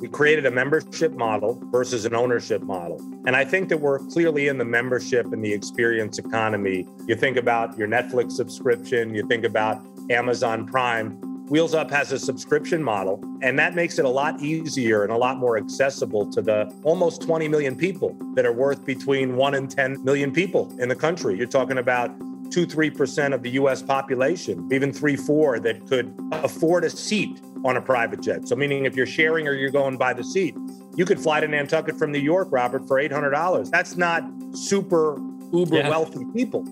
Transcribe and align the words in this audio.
We 0.00 0.06
created 0.08 0.46
a 0.46 0.50
membership 0.52 1.12
model 1.14 1.60
versus 1.72 2.04
an 2.04 2.14
ownership 2.14 2.62
model. 2.62 3.00
And 3.26 3.34
I 3.34 3.44
think 3.44 3.68
that 3.68 3.80
we're 3.80 3.98
clearly 3.98 4.46
in 4.46 4.56
the 4.56 4.64
membership 4.64 5.32
and 5.32 5.44
the 5.44 5.52
experience 5.52 6.18
economy. 6.18 6.86
You 7.08 7.16
think 7.16 7.36
about 7.36 7.76
your 7.76 7.88
Netflix 7.88 8.32
subscription, 8.32 9.12
you 9.12 9.26
think 9.26 9.44
about 9.44 9.84
Amazon 10.08 10.66
Prime. 10.66 11.20
Wheels 11.48 11.74
Up 11.74 11.90
has 11.90 12.12
a 12.12 12.18
subscription 12.18 12.80
model, 12.80 13.20
and 13.42 13.58
that 13.58 13.74
makes 13.74 13.98
it 13.98 14.04
a 14.04 14.08
lot 14.08 14.40
easier 14.40 15.02
and 15.02 15.10
a 15.10 15.16
lot 15.16 15.38
more 15.38 15.56
accessible 15.56 16.30
to 16.30 16.42
the 16.42 16.72
almost 16.84 17.22
20 17.22 17.48
million 17.48 17.74
people 17.74 18.14
that 18.34 18.46
are 18.46 18.52
worth 18.52 18.84
between 18.84 19.34
1 19.34 19.54
and 19.54 19.68
10 19.68 20.04
million 20.04 20.30
people 20.30 20.72
in 20.78 20.88
the 20.88 20.94
country. 20.94 21.36
You're 21.36 21.48
talking 21.48 21.78
about 21.78 22.10
2 22.50 22.66
3% 22.66 23.34
of 23.34 23.42
the 23.42 23.50
US 23.50 23.82
population, 23.82 24.68
even 24.70 24.92
3 24.92 25.16
4 25.16 25.58
that 25.60 25.86
could 25.86 26.14
afford 26.32 26.84
a 26.84 26.90
seat 26.90 27.40
on 27.64 27.76
a 27.76 27.80
private 27.80 28.20
jet. 28.22 28.48
So, 28.48 28.56
meaning 28.56 28.84
if 28.84 28.96
you're 28.96 29.06
sharing 29.06 29.46
or 29.48 29.52
you're 29.52 29.70
going 29.70 29.96
by 29.96 30.12
the 30.12 30.24
seat, 30.24 30.56
you 30.96 31.04
could 31.04 31.20
fly 31.20 31.40
to 31.40 31.48
Nantucket 31.48 31.96
from 31.96 32.12
New 32.12 32.18
York, 32.18 32.48
Robert, 32.50 32.86
for 32.86 33.00
$800. 33.00 33.70
That's 33.70 33.96
not 33.96 34.22
super 34.52 35.18
uber 35.52 35.76
yeah. 35.76 35.88
wealthy 35.88 36.24
people. 36.32 36.64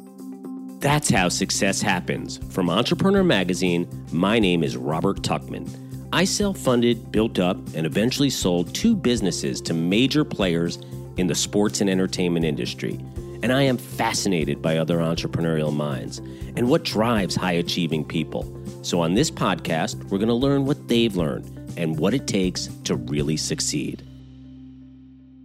That's 0.80 1.08
how 1.08 1.28
success 1.28 1.80
happens. 1.80 2.38
From 2.50 2.68
Entrepreneur 2.68 3.24
Magazine, 3.24 3.88
my 4.12 4.38
name 4.38 4.62
is 4.62 4.76
Robert 4.76 5.22
Tuckman. 5.22 5.68
I 6.12 6.24
self 6.24 6.58
funded, 6.58 7.10
built 7.10 7.38
up, 7.38 7.56
and 7.74 7.86
eventually 7.86 8.30
sold 8.30 8.74
two 8.74 8.94
businesses 8.94 9.60
to 9.62 9.74
major 9.74 10.24
players 10.24 10.78
in 11.16 11.26
the 11.26 11.34
sports 11.34 11.80
and 11.80 11.90
entertainment 11.90 12.44
industry. 12.44 13.00
And 13.42 13.52
I 13.52 13.62
am 13.62 13.76
fascinated 13.76 14.62
by 14.62 14.78
other 14.78 14.98
entrepreneurial 14.98 15.74
minds 15.74 16.18
and 16.56 16.68
what 16.68 16.84
drives 16.84 17.36
high 17.36 17.52
achieving 17.52 18.04
people. 18.04 18.44
So, 18.86 19.00
on 19.00 19.14
this 19.14 19.32
podcast, 19.32 19.96
we're 20.04 20.18
going 20.18 20.28
to 20.28 20.34
learn 20.34 20.64
what 20.64 20.86
they've 20.86 21.16
learned 21.16 21.74
and 21.76 21.98
what 21.98 22.14
it 22.14 22.28
takes 22.28 22.68
to 22.84 22.94
really 22.94 23.36
succeed. 23.36 24.06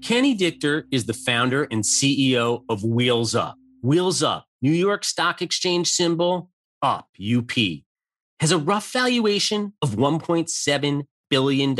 Kenny 0.04 0.36
Dichter 0.36 0.86
is 0.92 1.06
the 1.06 1.16
founder 1.16 1.64
and 1.72 1.84
CEO 1.84 2.62
of 2.70 2.84
Wheels 2.84 3.34
Up. 3.34 3.56
Wheels 3.82 4.22
Up 4.22 4.46
New 4.62 4.72
York 4.72 5.04
Stock 5.04 5.42
Exchange 5.42 5.90
symbol, 5.90 6.52
UP, 6.84 7.08
UP, 7.20 7.52
has 8.40 8.52
a 8.52 8.60
rough 8.60 8.94
valuation 8.94 9.74
of 9.82 9.96
$1.7 9.96 11.08
billion. 11.32 11.80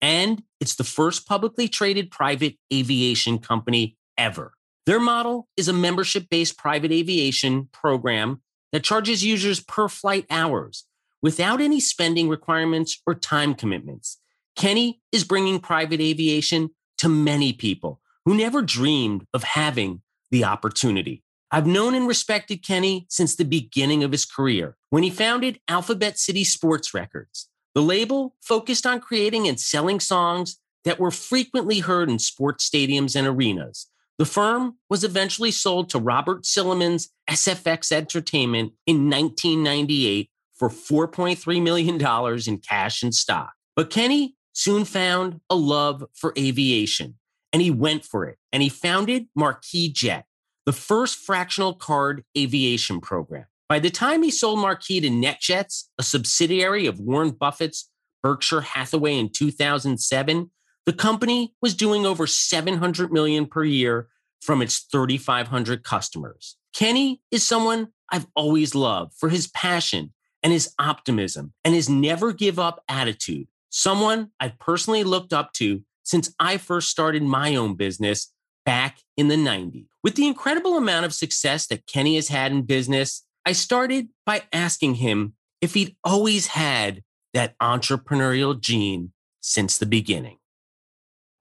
And 0.00 0.42
it's 0.60 0.76
the 0.76 0.84
first 0.84 1.26
publicly 1.26 1.66
traded 1.66 2.12
private 2.12 2.54
aviation 2.72 3.40
company 3.40 3.96
ever. 4.16 4.52
Their 4.86 5.00
model 5.00 5.48
is 5.56 5.66
a 5.66 5.72
membership 5.72 6.28
based 6.30 6.56
private 6.56 6.92
aviation 6.92 7.68
program 7.72 8.40
that 8.72 8.84
charges 8.84 9.24
users 9.24 9.60
per 9.60 9.88
flight 9.88 10.26
hours 10.30 10.86
without 11.22 11.60
any 11.60 11.80
spending 11.80 12.28
requirements 12.28 13.00
or 13.06 13.14
time 13.14 13.54
commitments. 13.54 14.18
Kenny 14.56 15.00
is 15.12 15.24
bringing 15.24 15.60
private 15.60 16.00
aviation 16.00 16.70
to 16.98 17.08
many 17.08 17.52
people 17.52 18.00
who 18.24 18.34
never 18.34 18.62
dreamed 18.62 19.24
of 19.32 19.42
having 19.42 20.02
the 20.30 20.44
opportunity. 20.44 21.22
I've 21.50 21.66
known 21.66 21.94
and 21.94 22.06
respected 22.06 22.64
Kenny 22.64 23.06
since 23.08 23.34
the 23.34 23.44
beginning 23.44 24.04
of 24.04 24.12
his 24.12 24.24
career 24.24 24.76
when 24.90 25.02
he 25.02 25.10
founded 25.10 25.60
Alphabet 25.66 26.18
City 26.18 26.44
Sports 26.44 26.94
Records. 26.94 27.48
The 27.74 27.82
label 27.82 28.36
focused 28.40 28.86
on 28.86 29.00
creating 29.00 29.48
and 29.48 29.58
selling 29.58 30.00
songs 30.00 30.58
that 30.84 31.00
were 31.00 31.10
frequently 31.10 31.80
heard 31.80 32.08
in 32.08 32.18
sports 32.18 32.68
stadiums 32.68 33.16
and 33.16 33.26
arenas. 33.26 33.86
The 34.20 34.26
firm 34.26 34.76
was 34.90 35.02
eventually 35.02 35.50
sold 35.50 35.88
to 35.88 35.98
Robert 35.98 36.42
Sillerman's 36.42 37.08
SFX 37.30 37.90
Entertainment 37.90 38.74
in 38.86 39.08
1998 39.08 40.28
for 40.52 40.68
$4.3 40.68 41.62
million 41.62 41.98
in 42.46 42.58
cash 42.58 43.02
and 43.02 43.14
stock. 43.14 43.54
But 43.74 43.88
Kenny 43.88 44.34
soon 44.52 44.84
found 44.84 45.40
a 45.48 45.54
love 45.54 46.04
for 46.12 46.34
aviation 46.36 47.14
and 47.54 47.62
he 47.62 47.70
went 47.70 48.04
for 48.04 48.26
it 48.26 48.36
and 48.52 48.62
he 48.62 48.68
founded 48.68 49.24
Marquis 49.34 49.88
Jet 49.88 50.26
the 50.66 50.74
first 50.74 51.16
fractional 51.20 51.72
card 51.72 52.22
aviation 52.36 53.00
program. 53.00 53.46
By 53.70 53.78
the 53.78 53.88
time 53.88 54.22
he 54.22 54.30
sold 54.30 54.58
Marquis 54.58 55.00
to 55.00 55.08
NetJets, 55.08 55.84
a 55.98 56.02
subsidiary 56.02 56.84
of 56.84 57.00
Warren 57.00 57.30
Buffett's 57.30 57.88
Berkshire 58.22 58.60
Hathaway 58.60 59.18
in 59.18 59.30
2007, 59.30 60.50
the 60.86 60.92
company 60.92 61.54
was 61.60 61.74
doing 61.74 62.06
over 62.06 62.26
700 62.26 63.12
million 63.12 63.46
per 63.46 63.64
year 63.64 64.08
from 64.40 64.62
its 64.62 64.78
3,500 64.90 65.84
customers. 65.84 66.56
Kenny 66.72 67.20
is 67.30 67.46
someone 67.46 67.88
I've 68.10 68.26
always 68.34 68.74
loved 68.74 69.14
for 69.14 69.28
his 69.28 69.46
passion 69.48 70.12
and 70.42 70.52
his 70.52 70.72
optimism 70.78 71.52
and 71.64 71.74
his 71.74 71.88
never 71.88 72.32
give 72.32 72.58
up 72.58 72.82
attitude. 72.88 73.48
Someone 73.70 74.30
I've 74.40 74.58
personally 74.58 75.04
looked 75.04 75.32
up 75.32 75.52
to 75.54 75.82
since 76.02 76.34
I 76.40 76.56
first 76.56 76.90
started 76.90 77.22
my 77.22 77.54
own 77.54 77.74
business 77.74 78.32
back 78.64 78.98
in 79.16 79.28
the 79.28 79.36
90s. 79.36 79.86
With 80.02 80.16
the 80.16 80.26
incredible 80.26 80.76
amount 80.76 81.06
of 81.06 81.14
success 81.14 81.66
that 81.68 81.86
Kenny 81.86 82.16
has 82.16 82.28
had 82.28 82.52
in 82.52 82.62
business, 82.62 83.24
I 83.46 83.52
started 83.52 84.08
by 84.26 84.42
asking 84.52 84.96
him 84.96 85.34
if 85.60 85.74
he'd 85.74 85.96
always 86.02 86.48
had 86.48 87.02
that 87.32 87.56
entrepreneurial 87.58 88.58
gene 88.58 89.12
since 89.40 89.78
the 89.78 89.86
beginning. 89.86 90.39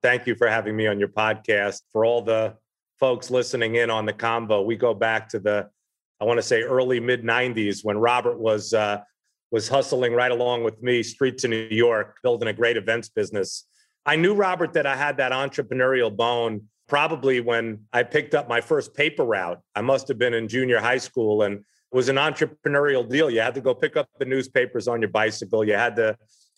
Thank 0.02 0.28
you 0.28 0.36
for 0.36 0.48
having 0.48 0.78
me 0.78 0.88
on 0.88 0.98
your 0.98 1.10
podcast. 1.10 1.82
For 1.92 2.06
all 2.06 2.22
the 2.22 2.56
folks 3.00 3.30
listening 3.30 3.76
in 3.76 3.90
on 3.90 4.06
the 4.06 4.14
combo, 4.14 4.62
we 4.62 4.78
go 4.78 4.94
back 4.94 5.28
to 5.30 5.40
the, 5.40 5.70
I 6.22 6.26
want 6.26 6.38
to 6.38 6.44
say 6.44 6.62
early 6.62 7.00
mid 7.02 7.24
90s 7.24 7.84
when 7.84 7.98
Robert 7.98 8.40
was 8.40 8.74
uh, 8.74 9.02
was 9.52 9.68
hustling 9.68 10.14
right 10.14 10.32
along 10.32 10.64
with 10.64 10.82
me, 10.82 11.02
streets 11.02 11.44
in 11.44 11.50
New 11.50 11.68
York, 11.72 12.18
building 12.24 12.48
a 12.48 12.54
great 12.54 12.78
events 12.78 13.10
business. 13.10 13.66
I 14.06 14.16
knew 14.16 14.36
Robert 14.36 14.74
that 14.74 14.86
I 14.86 14.96
had 14.96 15.18
that 15.18 15.32
entrepreneurial 15.32 16.16
bone 16.16 16.68
probably 16.88 17.42
when 17.42 17.86
I 17.92 18.04
picked 18.04 18.36
up 18.36 18.48
my 18.48 18.62
first 18.62 18.94
paper 18.94 19.24
route. 19.24 19.60
I 19.76 19.81
must 19.81 20.08
have 20.08 20.18
been 20.18 20.34
in 20.34 20.48
junior 20.48 20.80
high 20.80 20.98
school 20.98 21.44
and 21.44 21.56
it 21.56 21.96
was 21.96 22.10
an 22.10 22.18
entrepreneurial 22.18 23.08
deal. 23.08 23.30
You 23.30 23.42
had 23.42 23.56
to 23.56 23.62
go 23.62 23.74
pick 23.74 23.98
up 23.98 24.08
the 24.20 24.26
newspapers 24.26 24.88
on 24.88 25.02
your 25.02 25.10
bicycle. 25.10 25.64
You 25.64 25.74
had 25.74 25.96
to 25.98 26.16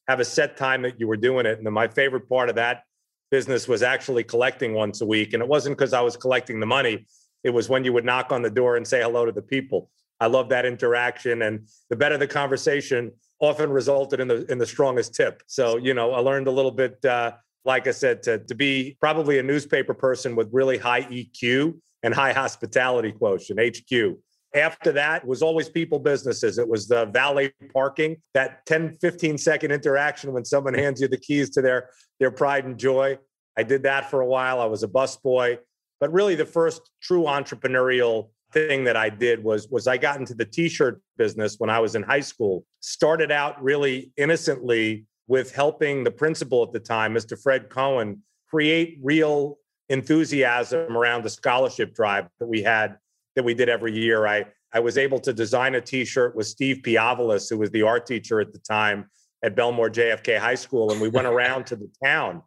have 0.08 0.20
a 0.20 0.26
set 0.26 0.58
time 0.58 0.82
that 0.84 1.00
you 1.00 1.08
were 1.08 1.18
doing 1.18 1.46
it. 1.46 1.60
And 1.60 1.74
my 1.74 1.88
favorite 1.88 2.28
part 2.28 2.50
of 2.50 2.56
that 2.56 2.84
business 3.32 3.68
was 3.68 3.82
actually 3.82 4.24
collecting 4.24 4.74
once 4.74 5.02
a 5.02 5.06
week. 5.06 5.34
And 5.34 5.42
it 5.42 5.50
wasn't 5.50 5.78
because 5.78 5.94
I 5.94 6.02
was 6.02 6.16
collecting 6.16 6.60
the 6.60 6.66
money, 6.66 7.08
it 7.44 7.50
was 7.50 7.70
when 7.70 7.84
you 7.84 7.94
would 7.94 8.06
knock 8.06 8.32
on 8.32 8.44
the 8.44 8.50
door 8.50 8.76
and 8.76 8.88
say 8.88 9.02
hello 9.02 9.26
to 9.26 9.32
the 9.32 9.42
people. 9.42 9.90
I 10.20 10.28
love 10.28 10.50
that 10.50 10.66
interaction. 10.66 11.42
And 11.42 11.68
the 11.90 11.96
better 11.96 12.18
the 12.18 12.28
conversation 12.28 13.12
often 13.40 13.72
resulted 13.72 14.20
in 14.20 14.28
the 14.28 14.46
in 14.52 14.60
the 14.60 14.68
strongest 14.68 15.16
tip. 15.16 15.42
So, 15.48 15.78
you 15.78 15.96
know, 15.96 16.14
I 16.14 16.20
learned 16.20 16.46
a 16.46 16.52
little 16.52 16.70
bit 16.70 17.04
uh, 17.04 17.32
like 17.66 17.88
I 17.88 17.92
said, 17.92 18.24
to, 18.24 18.40
to 18.40 18.56
be 18.56 18.98
probably 19.00 19.40
a 19.40 19.44
newspaper 19.44 19.94
person 19.94 20.36
with 20.36 20.50
really 20.52 20.78
high 20.78 21.04
EQ 21.04 21.80
and 22.04 22.14
high 22.14 22.34
hospitality 22.34 23.12
quotient, 23.12 23.60
HQ. 23.60 24.18
After 24.54 24.92
that 24.94 25.26
was 25.26 25.42
always 25.42 25.70
people 25.70 26.00
businesses. 26.00 26.58
It 26.58 26.68
was 26.68 26.88
the 26.88 27.06
valet 27.06 27.54
parking, 27.74 28.18
that 28.34 28.66
10, 28.66 28.98
15 29.00 29.38
second 29.38 29.72
interaction 29.72 30.34
when 30.34 30.44
someone 30.44 30.74
hands 30.74 31.00
you 31.02 31.08
the 31.08 31.18
keys 31.18 31.50
to 31.52 31.62
their, 31.62 31.90
their 32.20 32.32
pride 32.32 32.66
and 32.66 32.78
joy. 32.78 33.18
I 33.58 33.64
did 33.64 33.84
that 33.84 34.10
for 34.10 34.22
a 34.22 34.26
while. 34.26 34.60
I 34.60 34.66
was 34.66 34.84
a 34.84 34.88
busboy. 34.88 35.58
But 36.00 36.12
really 36.12 36.36
the 36.36 36.46
first 36.46 36.90
true 37.02 37.24
entrepreneurial 37.24 38.30
thing 38.52 38.84
that 38.84 38.98
I 38.98 39.10
did 39.10 39.44
was 39.44 39.70
was 39.70 39.88
I 39.88 39.98
got 39.98 40.20
into 40.20 40.34
the 40.34 40.46
t-shirt 40.46 41.02
business 41.18 41.56
when 41.58 41.70
I 41.70 41.80
was 41.80 41.96
in 41.96 42.04
high 42.04 42.22
school. 42.22 42.66
Started 42.82 43.32
out 43.32 43.62
really 43.64 44.12
innocently 44.18 45.06
with 45.28 45.54
helping 45.54 46.04
the 46.04 46.12
principal 46.12 46.64
at 46.64 46.74
the 46.74 46.80
time, 46.80 47.14
Mr. 47.14 47.42
Fred 47.42 47.70
Cohen, 47.70 48.22
create 48.50 49.00
real 49.02 49.58
enthusiasm 49.90 50.98
around 50.98 51.24
the 51.24 51.30
scholarship 51.30 51.94
drive 51.94 52.28
that 52.40 52.48
we 52.48 52.62
had 52.62 52.98
that 53.36 53.44
we 53.44 53.54
did 53.54 53.70
every 53.70 53.94
year. 53.94 54.28
I 54.28 54.46
I 54.74 54.80
was 54.80 54.98
able 54.98 55.20
to 55.20 55.34
design 55.34 55.76
a 55.76 55.82
T-shirt 55.82 56.36
with 56.36 56.48
Steve 56.48 56.78
Piavolis, 56.84 57.50
who 57.50 57.58
was 57.58 57.72
the 57.72 57.82
art 57.82 58.06
teacher 58.06 58.40
at 58.40 58.54
the 58.54 58.60
time 58.60 59.10
at 59.44 59.56
Bellmore 59.56 59.90
JFK 59.90 60.38
High 60.38 60.56
School, 60.56 60.92
and 60.92 61.02
we 61.02 61.10
went 61.10 61.28
around 61.34 61.66
to 61.68 61.76
the 61.76 61.90
town. 62.04 62.42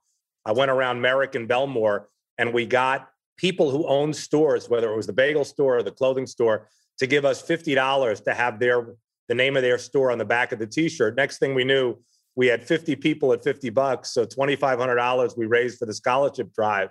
I 0.47 0.53
went 0.53 0.71
around 0.71 1.01
Merrick 1.01 1.35
and 1.35 1.49
Bellmore, 1.49 2.05
and 2.39 2.53
we 2.53 2.67
got 2.67 3.09
people 3.37 3.71
who 3.71 3.87
owned 3.87 4.17
stores, 4.17 4.69
whether 4.69 4.93
it 4.93 4.97
was 4.97 5.07
the 5.07 5.13
bagel 5.13 5.45
store 5.45 5.79
or 5.79 5.83
the 5.83 5.91
clothing 5.91 6.27
store, 6.27 6.69
to 6.99 7.07
give 7.07 7.25
us 7.25 7.43
fifty 7.43 7.75
dollars 7.75 8.21
to 8.23 8.35
have 8.35 8.59
their 8.59 8.95
the 9.29 9.35
name 9.35 9.57
of 9.57 9.63
their 9.63 9.79
store 9.79 10.11
on 10.11 10.19
the 10.19 10.25
back 10.25 10.53
of 10.53 10.59
the 10.59 10.67
T-shirt. 10.67 11.17
Next 11.17 11.39
thing 11.39 11.55
we 11.55 11.65
knew, 11.65 11.97
we 12.37 12.47
had 12.47 12.63
50 12.67 12.97
people 12.97 13.33
at 13.33 13.43
50 13.43 13.71
bucks 13.71 14.13
so 14.13 14.25
$2500 14.25 15.37
we 15.37 15.47
raised 15.47 15.79
for 15.79 15.87
the 15.87 15.95
scholarship 15.95 16.53
drive 16.53 16.91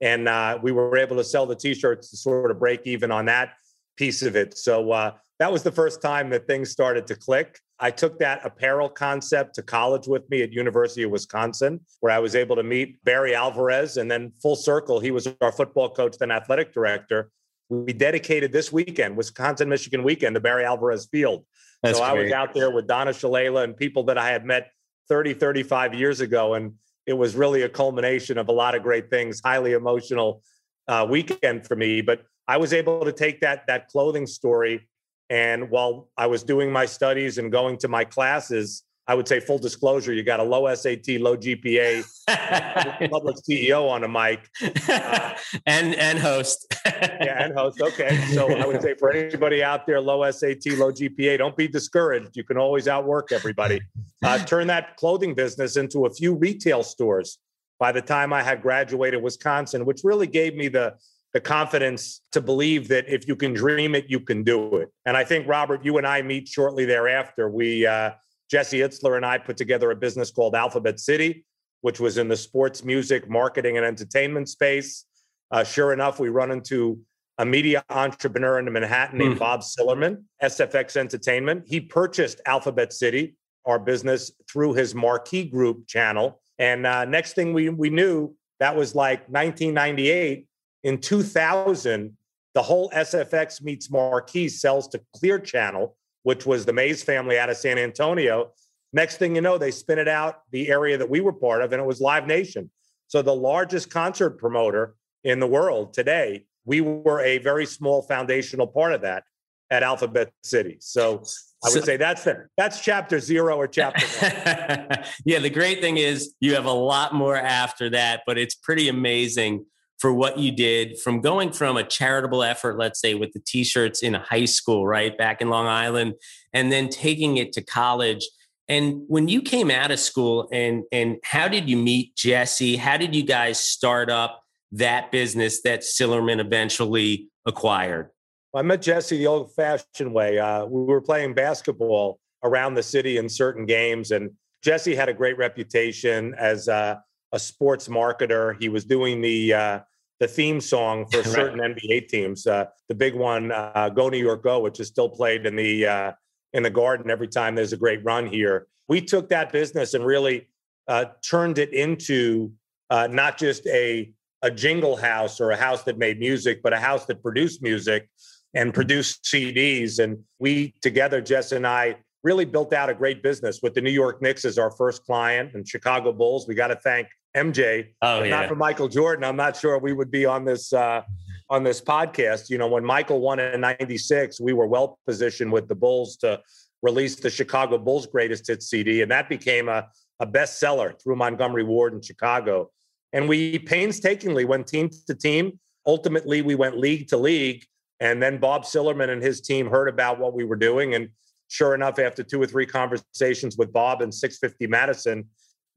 and 0.00 0.28
uh, 0.28 0.58
we 0.62 0.72
were 0.72 0.96
able 0.96 1.16
to 1.16 1.24
sell 1.24 1.46
the 1.46 1.56
t-shirts 1.56 2.10
to 2.10 2.16
sort 2.16 2.50
of 2.50 2.58
break 2.58 2.86
even 2.86 3.10
on 3.10 3.26
that 3.26 3.54
piece 3.96 4.22
of 4.22 4.36
it 4.36 4.56
so 4.56 4.92
uh, 4.92 5.12
that 5.38 5.50
was 5.50 5.62
the 5.62 5.72
first 5.72 6.02
time 6.02 6.30
that 6.30 6.46
things 6.46 6.70
started 6.70 7.06
to 7.06 7.14
click 7.14 7.58
i 7.78 7.90
took 7.90 8.18
that 8.18 8.44
apparel 8.44 8.88
concept 8.88 9.54
to 9.54 9.62
college 9.62 10.06
with 10.06 10.28
me 10.30 10.42
at 10.42 10.52
university 10.52 11.02
of 11.02 11.10
wisconsin 11.10 11.80
where 12.00 12.12
i 12.12 12.18
was 12.18 12.34
able 12.34 12.56
to 12.56 12.62
meet 12.62 13.02
barry 13.04 13.34
alvarez 13.34 13.96
and 13.96 14.10
then 14.10 14.32
full 14.42 14.56
circle 14.56 15.00
he 15.00 15.10
was 15.10 15.28
our 15.40 15.52
football 15.52 15.90
coach 15.90 16.16
then 16.18 16.30
athletic 16.30 16.72
director 16.72 17.30
we 17.68 17.92
dedicated 17.92 18.52
this 18.52 18.72
weekend 18.72 19.16
wisconsin 19.16 19.68
michigan 19.68 20.02
weekend 20.02 20.34
to 20.34 20.40
barry 20.40 20.64
alvarez 20.64 21.06
field 21.10 21.44
That's 21.82 21.98
so 21.98 22.04
great. 22.04 22.20
I 22.20 22.22
was 22.24 22.32
out 22.32 22.54
there 22.54 22.70
with 22.70 22.86
Donna 22.86 23.10
Shalala 23.10 23.64
and 23.64 23.76
people 23.76 24.04
that 24.04 24.18
I 24.18 24.30
had 24.30 24.44
met 24.44 24.70
30, 25.08 25.34
35 25.34 25.94
years 25.94 26.20
ago. 26.20 26.54
And 26.54 26.74
it 27.10 27.18
was 27.18 27.34
really 27.34 27.62
a 27.62 27.68
culmination 27.68 28.38
of 28.38 28.48
a 28.48 28.52
lot 28.52 28.74
of 28.74 28.82
great 28.82 29.10
things, 29.10 29.40
highly 29.44 29.72
emotional 29.72 30.42
uh, 30.88 31.06
weekend 31.08 31.66
for 31.66 31.76
me. 31.76 32.00
But 32.00 32.22
I 32.48 32.56
was 32.56 32.72
able 32.72 33.04
to 33.04 33.12
take 33.12 33.40
that 33.40 33.66
that 33.66 33.88
clothing 33.88 34.26
story, 34.26 34.88
and 35.28 35.70
while 35.70 36.08
I 36.16 36.28
was 36.28 36.42
doing 36.42 36.72
my 36.72 36.86
studies 36.86 37.38
and 37.38 37.50
going 37.50 37.78
to 37.78 37.88
my 37.88 38.04
classes, 38.04 38.84
I 39.08 39.14
would 39.14 39.26
say 39.26 39.40
full 39.40 39.58
disclosure, 39.58 40.12
you 40.12 40.22
got 40.22 40.38
a 40.38 40.44
low 40.44 40.72
SAT, 40.72 41.20
low 41.20 41.36
GPA, 41.36 42.04
public 43.10 43.36
CEO 43.38 43.90
on 43.90 44.04
a 44.04 44.08
mic, 44.08 44.48
uh, 44.88 45.34
and 45.66 45.96
and 45.96 46.16
host. 46.16 46.72
yeah, 46.86 47.44
and 47.44 47.52
host. 47.52 47.80
Okay, 47.80 48.16
so 48.32 48.48
I 48.56 48.64
would 48.64 48.80
say 48.80 48.94
for 48.94 49.12
anybody 49.12 49.64
out 49.64 49.84
there, 49.84 50.00
low 50.00 50.30
SAT, 50.30 50.64
low 50.78 50.92
GPA, 50.92 51.38
don't 51.38 51.56
be 51.56 51.66
discouraged. 51.66 52.36
You 52.36 52.44
can 52.44 52.56
always 52.56 52.86
outwork 52.86 53.32
everybody. 53.32 53.80
Uh, 54.22 54.38
turn 54.44 54.66
that 54.66 54.96
clothing 54.96 55.34
business 55.34 55.76
into 55.76 56.06
a 56.06 56.10
few 56.10 56.34
retail 56.34 56.82
stores. 56.82 57.38
By 57.78 57.92
the 57.92 58.02
time 58.02 58.32
I 58.32 58.42
had 58.42 58.60
graduated 58.60 59.22
Wisconsin, 59.22 59.86
which 59.86 60.00
really 60.04 60.26
gave 60.26 60.54
me 60.54 60.68
the 60.68 60.94
the 61.32 61.40
confidence 61.40 62.22
to 62.32 62.40
believe 62.40 62.88
that 62.88 63.08
if 63.08 63.28
you 63.28 63.36
can 63.36 63.54
dream 63.54 63.94
it, 63.94 64.06
you 64.08 64.18
can 64.18 64.42
do 64.42 64.76
it. 64.76 64.88
And 65.06 65.16
I 65.16 65.22
think 65.22 65.46
Robert, 65.46 65.84
you 65.84 65.96
and 65.96 66.06
I 66.06 66.22
meet 66.22 66.48
shortly 66.48 66.84
thereafter. 66.84 67.48
We 67.48 67.86
uh, 67.86 68.10
Jesse 68.50 68.80
Itzler 68.80 69.16
and 69.16 69.24
I 69.24 69.38
put 69.38 69.56
together 69.56 69.90
a 69.90 69.96
business 69.96 70.30
called 70.30 70.54
Alphabet 70.56 70.98
City, 70.98 71.44
which 71.82 72.00
was 72.00 72.18
in 72.18 72.28
the 72.28 72.36
sports, 72.36 72.84
music, 72.84 73.30
marketing, 73.30 73.76
and 73.76 73.86
entertainment 73.86 74.48
space. 74.48 75.06
Uh, 75.52 75.62
sure 75.62 75.92
enough, 75.92 76.18
we 76.18 76.28
run 76.28 76.50
into 76.50 77.00
a 77.38 77.44
media 77.46 77.82
entrepreneur 77.88 78.58
in 78.58 78.70
Manhattan 78.70 79.18
named 79.18 79.36
mm. 79.36 79.38
Bob 79.38 79.60
Sillerman, 79.60 80.24
SFX 80.42 80.96
Entertainment. 80.96 81.64
He 81.66 81.80
purchased 81.80 82.40
Alphabet 82.44 82.92
City, 82.92 83.34
our 83.66 83.78
business, 83.78 84.32
through 84.50 84.74
his 84.74 84.94
Marquee 84.94 85.44
Group 85.44 85.86
channel. 85.86 86.40
And 86.58 86.86
uh, 86.86 87.04
next 87.04 87.34
thing 87.34 87.52
we, 87.52 87.68
we 87.68 87.90
knew, 87.90 88.34
that 88.58 88.76
was 88.76 88.94
like 88.94 89.20
1998. 89.28 90.46
In 90.84 90.98
2000, 90.98 92.16
the 92.54 92.62
whole 92.62 92.90
SFX 92.90 93.62
meets 93.62 93.90
Marquee 93.90 94.48
sells 94.48 94.88
to 94.88 95.00
Clear 95.14 95.38
Channel, 95.38 95.96
which 96.22 96.46
was 96.46 96.64
the 96.64 96.72
Mays 96.72 97.02
family 97.02 97.38
out 97.38 97.50
of 97.50 97.56
San 97.56 97.78
Antonio. 97.78 98.52
Next 98.92 99.16
thing 99.16 99.34
you 99.34 99.40
know, 99.40 99.56
they 99.56 99.70
spin 99.70 99.98
it 99.98 100.08
out 100.08 100.42
the 100.50 100.68
area 100.68 100.98
that 100.98 101.08
we 101.08 101.20
were 101.20 101.32
part 101.32 101.62
of, 101.62 101.72
and 101.72 101.80
it 101.80 101.86
was 101.86 102.00
Live 102.00 102.26
Nation. 102.26 102.70
So 103.06 103.22
the 103.22 103.34
largest 103.34 103.90
concert 103.90 104.38
promoter 104.38 104.94
in 105.24 105.40
the 105.40 105.46
world 105.46 105.94
today, 105.94 106.44
we 106.64 106.80
were 106.80 107.20
a 107.20 107.38
very 107.38 107.66
small 107.66 108.02
foundational 108.02 108.66
part 108.66 108.92
of 108.92 109.02
that 109.02 109.24
at 109.70 109.82
Alphabet 109.82 110.32
City. 110.42 110.78
So 110.80 111.22
I 111.64 111.70
would 111.72 111.84
say 111.84 111.96
that's 111.96 112.24
the, 112.24 112.46
that's 112.56 112.80
chapter 112.80 113.20
zero 113.20 113.56
or 113.56 113.68
chapter 113.68 114.04
yeah, 115.24 115.38
the 115.38 115.50
great 115.50 115.80
thing 115.80 115.98
is 115.98 116.34
you 116.40 116.54
have 116.54 116.64
a 116.64 116.72
lot 116.72 117.14
more 117.14 117.36
after 117.36 117.90
that, 117.90 118.22
but 118.26 118.38
it's 118.38 118.54
pretty 118.54 118.88
amazing 118.88 119.66
for 119.98 120.12
what 120.12 120.38
you 120.38 120.50
did 120.50 120.98
from 120.98 121.20
going 121.20 121.52
from 121.52 121.76
a 121.76 121.84
charitable 121.84 122.42
effort, 122.42 122.78
let's 122.78 122.98
say 122.98 123.14
with 123.14 123.32
the 123.34 123.40
t-shirts 123.40 124.02
in 124.02 124.14
high 124.14 124.46
school, 124.46 124.86
right? 124.86 125.16
Back 125.16 125.42
in 125.42 125.50
Long 125.50 125.66
Island, 125.66 126.14
and 126.54 126.72
then 126.72 126.88
taking 126.88 127.36
it 127.36 127.52
to 127.52 127.62
college. 127.62 128.26
And 128.66 129.02
when 129.08 129.28
you 129.28 129.42
came 129.42 129.70
out 129.70 129.90
of 129.90 130.00
school 130.00 130.48
and 130.50 130.84
and 130.90 131.18
how 131.22 131.48
did 131.48 131.68
you 131.68 131.76
meet 131.76 132.16
Jesse? 132.16 132.76
How 132.76 132.96
did 132.96 133.14
you 133.14 133.22
guys 133.22 133.60
start 133.60 134.10
up 134.10 134.42
that 134.72 135.12
business 135.12 135.60
that 135.62 135.80
Sillerman 135.80 136.40
eventually 136.40 137.28
acquired? 137.44 138.08
I 138.54 138.62
met 138.62 138.82
Jesse 138.82 139.16
the 139.16 139.26
old 139.26 139.54
fashioned 139.54 140.12
way. 140.12 140.38
Uh, 140.38 140.64
we 140.64 140.82
were 140.82 141.00
playing 141.00 141.34
basketball 141.34 142.18
around 142.42 142.74
the 142.74 142.82
city 142.82 143.18
in 143.18 143.28
certain 143.28 143.64
games, 143.64 144.10
and 144.10 144.30
Jesse 144.62 144.94
had 144.94 145.08
a 145.08 145.14
great 145.14 145.38
reputation 145.38 146.34
as 146.34 146.68
uh, 146.68 146.96
a 147.32 147.38
sports 147.38 147.86
marketer. 147.88 148.60
He 148.60 148.68
was 148.68 148.84
doing 148.84 149.20
the 149.20 149.54
uh, 149.54 149.80
the 150.18 150.26
theme 150.26 150.60
song 150.60 151.06
for 151.06 151.22
certain 151.24 151.60
right. 151.60 151.76
NBA 151.76 152.08
teams. 152.08 152.46
Uh, 152.46 152.66
the 152.88 152.94
big 152.94 153.14
one, 153.14 153.52
uh, 153.52 153.88
"Go 153.94 154.08
New 154.08 154.18
York 154.18 154.42
Go," 154.42 154.60
which 154.60 154.80
is 154.80 154.88
still 154.88 155.08
played 155.08 155.46
in 155.46 155.54
the 155.54 155.86
uh, 155.86 156.12
in 156.52 156.64
the 156.64 156.70
Garden 156.70 157.08
every 157.10 157.28
time 157.28 157.54
there's 157.54 157.72
a 157.72 157.78
great 157.78 158.04
run 158.04 158.26
here. 158.26 158.66
We 158.88 159.00
took 159.00 159.28
that 159.28 159.52
business 159.52 159.94
and 159.94 160.04
really 160.04 160.48
uh, 160.88 161.06
turned 161.22 161.58
it 161.58 161.72
into 161.72 162.52
uh, 162.90 163.06
not 163.06 163.38
just 163.38 163.66
a 163.68 164.12
a 164.42 164.50
jingle 164.50 164.96
house 164.96 165.40
or 165.40 165.52
a 165.52 165.56
house 165.56 165.84
that 165.84 165.98
made 165.98 166.18
music, 166.18 166.62
but 166.62 166.72
a 166.72 166.78
house 166.78 167.04
that 167.06 167.22
produced 167.22 167.62
music 167.62 168.08
and 168.54 168.74
produced 168.74 169.24
CDs. 169.24 169.98
And 169.98 170.18
we 170.38 170.74
together, 170.82 171.20
Jess 171.20 171.52
and 171.52 171.66
I, 171.66 171.96
really 172.22 172.44
built 172.44 172.72
out 172.72 172.90
a 172.90 172.94
great 172.94 173.22
business 173.22 173.60
with 173.62 173.74
the 173.74 173.80
New 173.80 173.90
York 173.90 174.20
Knicks 174.20 174.44
as 174.44 174.58
our 174.58 174.70
first 174.70 175.04
client 175.04 175.54
and 175.54 175.66
Chicago 175.66 176.12
Bulls. 176.12 176.46
We 176.46 176.54
got 176.54 176.68
to 176.68 176.76
thank 176.76 177.08
MJ. 177.36 177.88
Oh, 178.02 178.22
yeah. 178.22 178.30
Not 178.30 178.48
for 178.48 178.56
Michael 178.56 178.88
Jordan. 178.88 179.24
I'm 179.24 179.36
not 179.36 179.56
sure 179.56 179.78
we 179.78 179.92
would 179.92 180.10
be 180.10 180.26
on 180.26 180.44
this 180.44 180.72
uh, 180.72 181.02
on 181.48 181.64
this 181.64 181.80
podcast. 181.80 182.50
You 182.50 182.58
know, 182.58 182.68
when 182.68 182.84
Michael 182.84 183.20
won 183.20 183.38
in 183.38 183.60
'96, 183.60 184.40
we 184.40 184.52
were 184.52 184.66
well 184.66 184.98
positioned 185.06 185.52
with 185.52 185.68
the 185.68 185.74
Bulls 185.74 186.16
to 186.18 186.40
release 186.82 187.16
the 187.16 187.30
Chicago 187.30 187.78
Bulls 187.78 188.06
Greatest 188.06 188.46
Hits 188.46 188.68
CD, 188.68 189.02
and 189.02 189.10
that 189.10 189.28
became 189.28 189.68
a 189.68 189.88
a 190.20 190.26
bestseller 190.26 191.00
through 191.02 191.16
Montgomery 191.16 191.64
Ward 191.64 191.94
in 191.94 192.02
Chicago. 192.02 192.70
And 193.12 193.28
we 193.28 193.58
painstakingly 193.58 194.44
went 194.44 194.66
team 194.66 194.90
to 195.06 195.14
team. 195.14 195.58
Ultimately, 195.86 196.42
we 196.42 196.54
went 196.54 196.78
league 196.78 197.08
to 197.08 197.16
league. 197.16 197.64
And 198.00 198.22
then 198.22 198.38
Bob 198.38 198.64
Sillerman 198.64 199.10
and 199.10 199.22
his 199.22 199.40
team 199.40 199.68
heard 199.68 199.88
about 199.88 200.18
what 200.18 200.34
we 200.34 200.44
were 200.44 200.56
doing. 200.56 200.94
And 200.94 201.10
sure 201.48 201.74
enough, 201.74 201.98
after 201.98 202.22
two 202.22 202.40
or 202.40 202.46
three 202.46 202.66
conversations 202.66 203.56
with 203.56 203.72
Bob 203.72 204.00
and 204.00 204.12
650 204.12 204.66
Madison, 204.66 205.26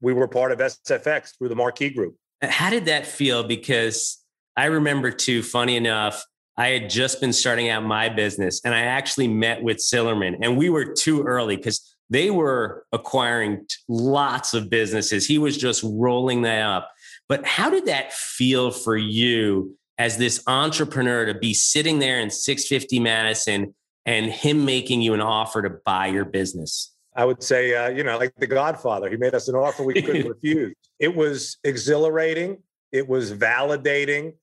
we 0.00 0.12
were 0.12 0.26
part 0.26 0.50
of 0.50 0.58
SFX 0.58 1.36
through 1.36 1.50
the 1.50 1.56
Marquee 1.56 1.90
Group. 1.90 2.16
How 2.42 2.70
did 2.70 2.86
that 2.86 3.06
feel? 3.06 3.44
Because 3.44 4.22
I 4.56 4.66
remember 4.66 5.10
too, 5.10 5.42
funny 5.42 5.76
enough, 5.76 6.24
I 6.56 6.68
had 6.68 6.88
just 6.88 7.20
been 7.20 7.32
starting 7.32 7.68
out 7.68 7.82
my 7.84 8.08
business 8.08 8.60
and 8.64 8.74
I 8.74 8.82
actually 8.82 9.28
met 9.28 9.62
with 9.62 9.78
Sillerman 9.78 10.38
and 10.40 10.56
we 10.56 10.70
were 10.70 10.84
too 10.84 11.22
early 11.24 11.56
because 11.56 11.96
they 12.10 12.30
were 12.30 12.84
acquiring 12.92 13.66
lots 13.88 14.54
of 14.54 14.70
businesses. 14.70 15.26
He 15.26 15.38
was 15.38 15.56
just 15.56 15.82
rolling 15.84 16.42
that 16.42 16.62
up. 16.62 16.90
But 17.28 17.44
how 17.44 17.70
did 17.70 17.86
that 17.86 18.12
feel 18.12 18.70
for 18.70 18.96
you 18.96 19.76
as 19.98 20.16
this 20.16 20.42
entrepreneur 20.46 21.26
to 21.26 21.34
be 21.34 21.54
sitting 21.54 21.98
there 21.98 22.20
in 22.20 22.30
650 22.30 22.98
Madison 22.98 23.74
and 24.06 24.26
him 24.26 24.64
making 24.64 25.02
you 25.02 25.14
an 25.14 25.20
offer 25.20 25.62
to 25.62 25.70
buy 25.84 26.08
your 26.08 26.24
business? 26.24 26.94
I 27.16 27.24
would 27.24 27.42
say, 27.42 27.74
uh, 27.74 27.88
you 27.88 28.02
know, 28.02 28.18
like 28.18 28.34
The 28.36 28.46
Godfather. 28.46 29.08
He 29.08 29.16
made 29.16 29.34
us 29.34 29.48
an 29.48 29.54
offer 29.54 29.84
we 29.84 30.02
couldn't 30.02 30.28
refuse. 30.42 30.74
It 30.98 31.14
was 31.14 31.58
exhilarating. 31.62 32.58
It 32.90 33.08
was 33.08 33.32
validating. 33.32 34.34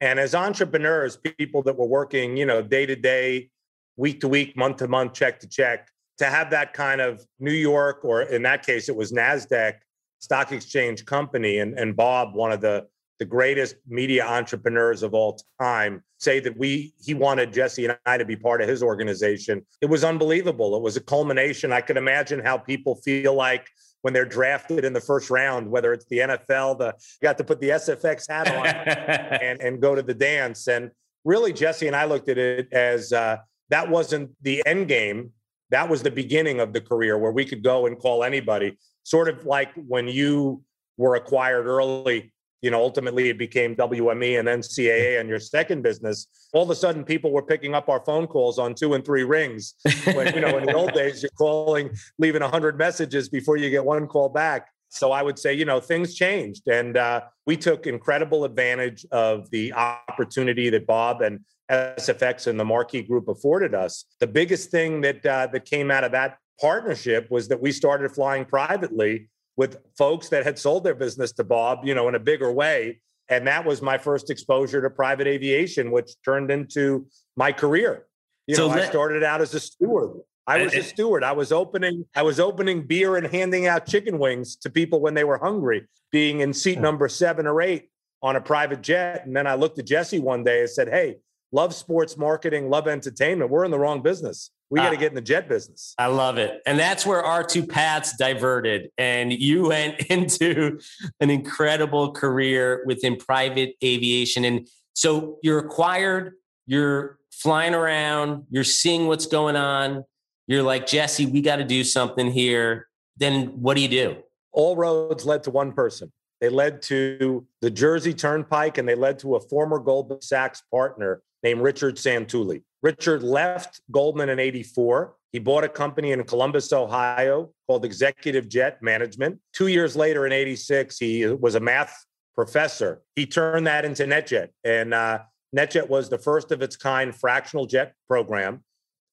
And 0.00 0.18
as 0.18 0.34
entrepreneurs, 0.34 1.16
people 1.16 1.62
that 1.64 1.76
were 1.76 1.86
working, 1.86 2.36
you 2.36 2.46
know, 2.46 2.62
day 2.62 2.86
to 2.86 2.96
day, 2.96 3.50
week 3.96 4.20
to 4.20 4.28
week, 4.28 4.56
month 4.56 4.78
to 4.78 4.88
month, 4.88 5.12
check 5.12 5.40
to 5.40 5.48
check, 5.48 5.88
to 6.18 6.26
have 6.26 6.50
that 6.50 6.72
kind 6.72 7.00
of 7.00 7.24
New 7.38 7.52
York, 7.52 8.00
or 8.04 8.22
in 8.22 8.42
that 8.42 8.64
case, 8.64 8.88
it 8.88 8.96
was 8.96 9.12
NASDAQ 9.12 9.74
stock 10.20 10.52
exchange 10.52 11.04
company. 11.04 11.58
And, 11.58 11.78
and 11.78 11.96
Bob, 11.96 12.34
one 12.34 12.52
of 12.52 12.60
the 12.60 12.86
the 13.20 13.26
greatest 13.26 13.76
media 13.86 14.26
entrepreneurs 14.26 15.02
of 15.02 15.12
all 15.12 15.38
time 15.60 16.02
say 16.18 16.40
that 16.40 16.56
we 16.56 16.94
he 16.98 17.12
wanted 17.12 17.52
Jesse 17.52 17.84
and 17.84 17.96
I 18.06 18.16
to 18.16 18.24
be 18.24 18.34
part 18.34 18.62
of 18.62 18.68
his 18.68 18.82
organization. 18.82 19.64
It 19.82 19.86
was 19.86 20.02
unbelievable. 20.02 20.74
It 20.74 20.82
was 20.82 20.96
a 20.96 21.02
culmination. 21.02 21.70
I 21.70 21.82
can 21.82 21.98
imagine 21.98 22.40
how 22.40 22.56
people 22.56 22.96
feel 22.96 23.34
like 23.34 23.68
when 24.00 24.14
they're 24.14 24.24
drafted 24.24 24.86
in 24.86 24.94
the 24.94 25.02
first 25.02 25.28
round, 25.28 25.70
whether 25.70 25.92
it's 25.92 26.06
the 26.06 26.18
NFL, 26.18 26.78
the 26.78 26.94
you 27.20 27.26
got 27.26 27.36
to 27.36 27.44
put 27.44 27.60
the 27.60 27.68
SFX 27.68 28.26
hat 28.26 28.48
on 28.48 28.66
and, 29.42 29.60
and 29.60 29.82
go 29.82 29.94
to 29.94 30.02
the 30.02 30.14
dance. 30.14 30.66
And 30.66 30.90
really, 31.22 31.52
Jesse 31.52 31.88
and 31.88 31.94
I 31.94 32.06
looked 32.06 32.30
at 32.30 32.38
it 32.38 32.72
as 32.72 33.12
uh, 33.12 33.36
that 33.68 33.90
wasn't 33.90 34.30
the 34.40 34.62
end 34.64 34.88
game. 34.88 35.32
That 35.68 35.90
was 35.90 36.02
the 36.02 36.10
beginning 36.10 36.58
of 36.58 36.72
the 36.72 36.80
career 36.80 37.18
where 37.18 37.32
we 37.32 37.44
could 37.44 37.62
go 37.62 37.84
and 37.84 37.98
call 37.98 38.24
anybody. 38.24 38.78
Sort 39.02 39.28
of 39.28 39.44
like 39.44 39.72
when 39.74 40.08
you 40.08 40.62
were 40.96 41.16
acquired 41.16 41.66
early 41.66 42.32
you 42.62 42.70
know, 42.70 42.80
ultimately 42.80 43.28
it 43.28 43.38
became 43.38 43.74
WME 43.74 44.38
and 44.38 44.46
then 44.46 44.60
CAA 44.60 45.20
and 45.20 45.28
your 45.28 45.40
second 45.40 45.82
business. 45.82 46.26
All 46.52 46.62
of 46.62 46.70
a 46.70 46.74
sudden, 46.74 47.04
people 47.04 47.32
were 47.32 47.42
picking 47.42 47.74
up 47.74 47.88
our 47.88 48.04
phone 48.04 48.26
calls 48.26 48.58
on 48.58 48.74
two 48.74 48.94
and 48.94 49.04
three 49.04 49.24
rings. 49.24 49.74
When, 50.14 50.34
you 50.34 50.40
know, 50.40 50.58
in 50.58 50.66
the 50.66 50.74
old 50.74 50.92
days, 50.92 51.22
you're 51.22 51.30
calling, 51.30 51.90
leaving 52.18 52.42
100 52.42 52.76
messages 52.76 53.28
before 53.28 53.56
you 53.56 53.70
get 53.70 53.84
one 53.84 54.06
call 54.06 54.28
back. 54.28 54.68
So 54.90 55.12
I 55.12 55.22
would 55.22 55.38
say, 55.38 55.54
you 55.54 55.64
know, 55.64 55.80
things 55.80 56.14
changed. 56.14 56.68
And 56.68 56.96
uh, 56.96 57.22
we 57.46 57.56
took 57.56 57.86
incredible 57.86 58.44
advantage 58.44 59.06
of 59.12 59.48
the 59.50 59.72
opportunity 59.72 60.68
that 60.70 60.86
Bob 60.86 61.22
and 61.22 61.40
SFX 61.70 62.48
and 62.48 62.58
the 62.58 62.64
Marquee 62.64 63.02
Group 63.02 63.28
afforded 63.28 63.74
us. 63.74 64.04
The 64.18 64.26
biggest 64.26 64.70
thing 64.70 65.00
that 65.02 65.24
uh, 65.24 65.46
that 65.52 65.64
came 65.64 65.90
out 65.90 66.02
of 66.02 66.12
that 66.12 66.38
partnership 66.60 67.30
was 67.30 67.48
that 67.48 67.62
we 67.62 67.72
started 67.72 68.10
flying 68.10 68.44
privately 68.44 69.28
with 69.60 69.76
folks 69.98 70.30
that 70.30 70.42
had 70.42 70.58
sold 70.58 70.84
their 70.84 70.94
business 70.94 71.32
to 71.32 71.44
Bob, 71.44 71.84
you 71.84 71.94
know, 71.94 72.08
in 72.08 72.14
a 72.14 72.18
bigger 72.18 72.50
way. 72.50 72.98
And 73.28 73.46
that 73.46 73.66
was 73.66 73.82
my 73.82 73.98
first 73.98 74.30
exposure 74.30 74.80
to 74.80 74.88
private 74.88 75.26
aviation, 75.26 75.90
which 75.90 76.12
turned 76.24 76.50
into 76.50 77.06
my 77.36 77.52
career. 77.52 78.06
You 78.46 78.54
so 78.54 78.68
know, 78.68 78.72
I 78.72 78.86
started 78.86 79.22
out 79.22 79.42
as 79.42 79.52
a 79.52 79.60
steward 79.60 80.22
I 80.46 80.62
was 80.62 80.74
a 80.74 80.82
steward. 80.82 81.22
I 81.22 81.32
was 81.32 81.52
opening 81.52 82.06
I 82.16 82.22
was 82.22 82.40
opening 82.40 82.86
beer 82.86 83.16
and 83.16 83.26
handing 83.26 83.66
out 83.66 83.86
chicken 83.86 84.18
wings 84.18 84.56
to 84.62 84.70
people 84.70 84.98
when 85.02 85.12
they 85.12 85.24
were 85.24 85.36
hungry, 85.36 85.86
being 86.10 86.40
in 86.40 86.54
seat 86.54 86.80
number 86.80 87.06
7 87.06 87.46
or 87.46 87.60
8 87.60 87.86
on 88.22 88.36
a 88.36 88.40
private 88.40 88.80
jet. 88.80 89.26
And 89.26 89.36
then 89.36 89.46
I 89.46 89.56
looked 89.56 89.78
at 89.78 89.84
Jesse 89.84 90.20
one 90.20 90.42
day 90.42 90.60
and 90.60 90.70
said, 90.70 90.88
"Hey, 90.88 91.18
love 91.52 91.74
sports 91.74 92.16
marketing, 92.16 92.70
love 92.70 92.88
entertainment. 92.88 93.50
We're 93.50 93.64
in 93.64 93.70
the 93.70 93.78
wrong 93.78 94.02
business. 94.02 94.50
We 94.70 94.78
got 94.78 94.90
to 94.90 94.96
get 94.96 95.08
in 95.08 95.14
the 95.14 95.20
jet 95.20 95.48
business." 95.48 95.94
I 95.98 96.06
love 96.06 96.38
it. 96.38 96.60
And 96.66 96.78
that's 96.78 97.04
where 97.04 97.22
our 97.22 97.42
two 97.42 97.66
paths 97.66 98.16
diverted 98.16 98.90
and 98.96 99.32
you 99.32 99.68
went 99.68 100.00
into 100.06 100.78
an 101.20 101.30
incredible 101.30 102.12
career 102.12 102.82
within 102.86 103.16
private 103.16 103.74
aviation 103.82 104.44
and 104.44 104.68
so 104.92 105.38
you're 105.42 105.60
acquired, 105.60 106.34
you're 106.66 107.18
flying 107.30 107.74
around, 107.74 108.44
you're 108.50 108.64
seeing 108.64 109.06
what's 109.06 109.24
going 109.24 109.56
on 109.56 110.04
you're 110.50 110.64
like, 110.64 110.84
Jesse, 110.84 111.26
we 111.26 111.42
got 111.42 111.56
to 111.56 111.64
do 111.64 111.84
something 111.84 112.28
here. 112.28 112.88
Then 113.16 113.62
what 113.62 113.76
do 113.76 113.82
you 113.82 113.88
do? 113.88 114.16
All 114.50 114.74
roads 114.74 115.24
led 115.24 115.44
to 115.44 115.50
one 115.52 115.70
person. 115.70 116.10
They 116.40 116.48
led 116.48 116.82
to 116.82 117.46
the 117.60 117.70
Jersey 117.70 118.14
Turnpike 118.14 118.78
and 118.78 118.88
they 118.88 118.94
led 118.94 119.18
to 119.20 119.36
a 119.36 119.40
former 119.40 119.78
Goldman 119.78 120.22
Sachs 120.22 120.62
partner 120.70 121.22
named 121.42 121.60
Richard 121.60 121.96
Santulli. 121.96 122.62
Richard 122.82 123.22
left 123.22 123.80
Goldman 123.90 124.30
in 124.30 124.38
84. 124.38 125.14
He 125.32 125.38
bought 125.38 125.64
a 125.64 125.68
company 125.68 126.12
in 126.12 126.24
Columbus, 126.24 126.72
Ohio 126.72 127.50
called 127.66 127.84
Executive 127.84 128.48
Jet 128.48 128.82
Management. 128.82 129.38
Two 129.52 129.68
years 129.68 129.96
later 129.96 130.26
in 130.26 130.32
86, 130.32 130.98
he 130.98 131.26
was 131.26 131.54
a 131.54 131.60
math 131.60 132.04
professor. 132.34 133.02
He 133.16 133.26
turned 133.26 133.66
that 133.66 133.84
into 133.84 134.04
NetJet. 134.04 134.48
And 134.64 134.94
uh, 134.94 135.20
NetJet 135.56 135.88
was 135.88 136.08
the 136.08 136.18
first 136.18 136.52
of 136.52 136.62
its 136.62 136.76
kind 136.76 137.14
fractional 137.14 137.66
jet 137.66 137.94
program. 138.08 138.64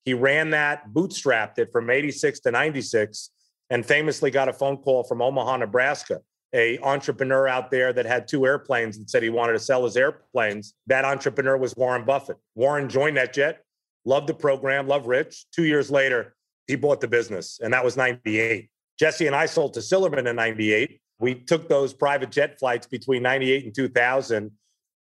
He 0.06 0.14
ran 0.14 0.52
that, 0.52 0.94
bootstrapped 0.94 1.60
it 1.60 1.72
from 1.72 1.90
86 1.90 2.40
to 2.42 2.52
96, 2.52 3.30
and 3.70 3.86
famously 3.86 4.32
got 4.32 4.48
a 4.48 4.54
phone 4.54 4.78
call 4.78 5.04
from 5.04 5.22
Omaha, 5.22 5.58
Nebraska, 5.58 6.22
a 6.54 6.80
entrepreneur 6.80 7.48
out 7.48 7.72
there 7.72 7.92
that 7.94 8.06
had 8.06 8.28
two 8.28 8.46
airplanes 8.46 8.98
and 8.98 9.10
said 9.10 9.24
he 9.24 9.30
wanted 9.30 9.54
to 9.54 9.60
sell 9.60 9.84
his 9.84 9.98
airplanes. 9.98 10.74
That 10.88 11.06
entrepreneur 11.06 11.58
was 11.58 11.76
Warren 11.76 12.06
Buffett. 12.06 12.38
Warren 12.56 12.90
joined 12.90 13.18
NetJet, 13.18 13.56
loved 14.06 14.28
the 14.28 14.34
program, 14.34 14.88
loved 14.88 15.08
Rich. 15.08 15.46
Two 15.52 15.66
years 15.66 15.92
later, 15.92 16.36
he 16.68 16.76
bought 16.76 17.02
the 17.02 17.08
business, 17.08 17.60
and 17.62 17.74
that 17.74 17.84
was 17.84 17.98
98. 17.98 18.70
Jesse 19.00 19.28
and 19.28 19.36
I 19.36 19.46
sold 19.46 19.74
to 19.76 19.80
Sillerman 19.80 20.28
in 20.28 20.36
98. 20.36 21.00
We 21.20 21.36
took 21.36 21.68
those 21.70 21.94
private 21.94 22.32
jet 22.32 22.60
flights 22.60 22.88
between 22.88 23.24
98 23.24 23.66
and 23.66 23.76
2000, 23.76 24.52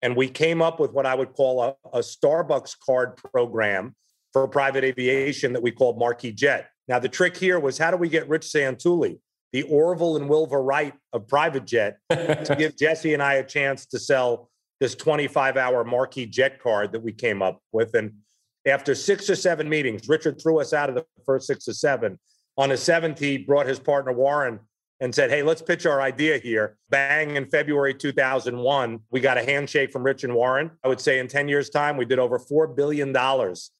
and 0.01 0.15
we 0.15 0.27
came 0.27 0.61
up 0.61 0.79
with 0.79 0.91
what 0.91 1.05
I 1.05 1.15
would 1.15 1.33
call 1.33 1.63
a, 1.63 1.75
a 1.93 1.99
Starbucks 1.99 2.77
card 2.85 3.17
program 3.17 3.95
for 4.33 4.47
private 4.47 4.83
aviation 4.83 5.53
that 5.53 5.61
we 5.61 5.71
called 5.71 5.97
Marquis 5.97 6.31
Jet. 6.31 6.69
Now, 6.87 6.99
the 6.99 7.09
trick 7.09 7.35
here 7.35 7.59
was 7.59 7.77
how 7.77 7.91
do 7.91 7.97
we 7.97 8.09
get 8.09 8.29
Rich 8.29 8.43
Santulli, 8.43 9.19
the 9.53 9.63
Orville 9.63 10.17
and 10.17 10.29
Wilbur 10.29 10.61
Wright 10.61 10.93
of 11.13 11.27
private 11.27 11.65
jet, 11.65 11.99
to 12.09 12.55
give 12.57 12.77
Jesse 12.77 13.13
and 13.13 13.23
I 13.23 13.35
a 13.35 13.43
chance 13.43 13.85
to 13.87 13.99
sell 13.99 14.49
this 14.79 14.95
25 14.95 15.57
hour 15.57 15.83
Marquis 15.83 16.25
Jet 16.25 16.61
card 16.61 16.91
that 16.91 17.01
we 17.01 17.11
came 17.11 17.41
up 17.41 17.61
with. 17.71 17.93
And 17.95 18.13
after 18.67 18.93
six 18.93 19.29
or 19.29 19.35
seven 19.35 19.67
meetings, 19.69 20.07
Richard 20.07 20.41
threw 20.41 20.59
us 20.59 20.73
out 20.73 20.89
of 20.89 20.95
the 20.95 21.05
first 21.25 21.47
six 21.47 21.67
or 21.67 21.73
seven. 21.73 22.19
On 22.57 22.69
the 22.69 22.77
seventh, 22.77 23.19
he 23.19 23.37
brought 23.37 23.67
his 23.67 23.79
partner 23.79 24.11
Warren 24.11 24.59
and 24.99 25.13
said, 25.13 25.29
Hey, 25.29 25.43
let's 25.43 25.61
pitch 25.61 25.85
our 25.85 26.01
idea 26.01 26.37
here. 26.37 26.77
Bang, 26.89 27.35
in 27.35 27.45
February 27.45 27.93
2001, 27.93 28.99
we 29.11 29.19
got 29.19 29.37
a 29.37 29.43
handshake 29.43 29.91
from 29.91 30.03
Rich 30.03 30.23
and 30.23 30.33
Warren. 30.33 30.71
I 30.83 30.87
would 30.87 30.99
say 30.99 31.19
in 31.19 31.27
10 31.27 31.47
years' 31.47 31.69
time, 31.69 31.97
we 31.97 32.05
did 32.05 32.19
over 32.19 32.39
$4 32.39 32.75
billion 32.75 33.13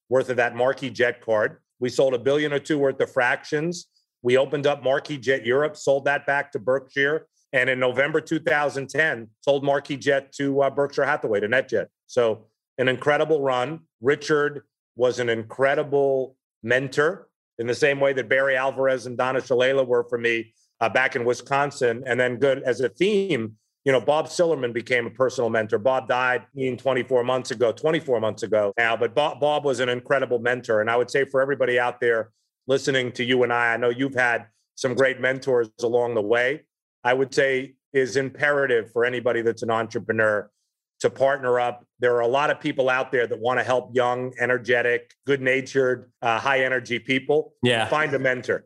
worth 0.10 0.30
of 0.30 0.38
that 0.38 0.56
Marquis 0.56 0.92
Jet 0.92 1.22
card. 1.22 1.58
We 1.80 1.90
sold 1.90 2.14
a 2.14 2.20
billion 2.20 2.54
or 2.54 2.60
two 2.60 2.80
worth 2.80 3.00
of 3.02 3.12
fractions. 3.12 3.88
We 4.22 4.38
opened 4.38 4.68
up 4.68 4.84
Marquis 4.84 5.18
Jet 5.18 5.46
Europe, 5.46 5.78
sold 5.78 6.06
that 6.06 6.26
back 6.26 6.52
to 6.54 6.60
Berkshire. 6.60 7.28
And 7.54 7.70
in 7.70 7.80
November 7.80 8.20
2010, 8.20 9.30
sold 9.42 9.64
Marquis 9.64 9.98
Jet 9.98 10.32
to 10.34 10.62
uh, 10.62 10.70
Berkshire 10.70 11.06
Hathaway, 11.06 11.40
to 11.40 11.48
NetJet. 11.48 11.88
So 12.06 12.48
an 12.78 12.88
incredible 12.88 13.42
run. 13.42 13.82
Richard 14.02 14.64
was 14.96 15.20
an 15.20 15.30
incredible 15.30 16.36
mentor 16.64 17.30
in 17.58 17.68
the 17.68 17.76
same 17.76 18.00
way 18.00 18.14
that 18.14 18.30
Barry 18.30 18.56
Alvarez 18.56 19.06
and 19.06 19.18
Donna 19.18 19.40
Shalala 19.40 19.86
were 19.86 20.04
for 20.10 20.18
me 20.18 20.54
uh, 20.82 20.90
back 20.90 21.16
in 21.16 21.26
Wisconsin. 21.26 22.04
And 22.06 22.20
then 22.20 22.38
good 22.38 22.64
as 22.64 22.82
a 22.82 22.90
theme, 22.90 23.56
you 23.86 23.92
know, 23.92 24.02
Bob 24.02 24.28
Sillerman 24.28 24.74
became 24.74 25.08
a 25.08 25.10
personal 25.10 25.50
mentor. 25.50 25.80
Bob 25.80 26.08
died 26.08 26.46
24 26.56 27.24
months 27.24 27.52
ago, 27.52 27.72
24 27.72 28.20
months 28.20 28.44
ago 28.44 28.74
now, 28.78 28.98
but 28.98 29.16
Bob, 29.16 29.40
Bob 29.40 29.64
was 29.64 29.80
an 29.80 29.90
incredible 29.90 30.40
mentor. 30.40 30.82
And 30.82 30.90
I 30.90 30.98
would 30.98 31.10
say 31.10 31.24
for 31.24 31.42
everybody 31.42 31.80
out 31.80 32.02
there 32.02 32.32
listening 32.68 33.12
to 33.14 33.24
you 33.24 33.44
and 33.44 33.52
I, 33.52 33.74
I 33.74 33.78
know 33.78 33.90
you've 33.90 34.16
had 34.16 34.48
some 34.76 34.94
great 34.94 35.20
mentors 35.20 35.70
along 35.82 36.16
the 36.16 36.22
way. 36.22 36.64
I 37.04 37.14
would 37.14 37.34
say 37.34 37.76
is 37.94 38.18
imperative 38.18 38.92
for 38.92 39.06
anybody 39.06 39.42
that's 39.42 39.64
an 39.64 39.72
entrepreneur 39.72 40.50
to 41.00 41.10
partner 41.10 41.60
up. 41.60 41.86
There 42.00 42.16
are 42.16 42.22
a 42.22 42.28
lot 42.28 42.50
of 42.50 42.60
people 42.60 42.90
out 42.90 43.12
there 43.12 43.28
that 43.28 43.40
want 43.40 43.60
to 43.60 43.64
help 43.64 43.96
young, 43.96 44.34
energetic, 44.40 45.14
good 45.26 45.42
natured, 45.42 46.12
uh, 46.22 46.40
high 46.40 46.64
energy 46.64 47.00
people. 47.00 47.54
Yeah. 47.64 47.88
Find 47.88 48.14
a 48.14 48.20
mentor. 48.20 48.66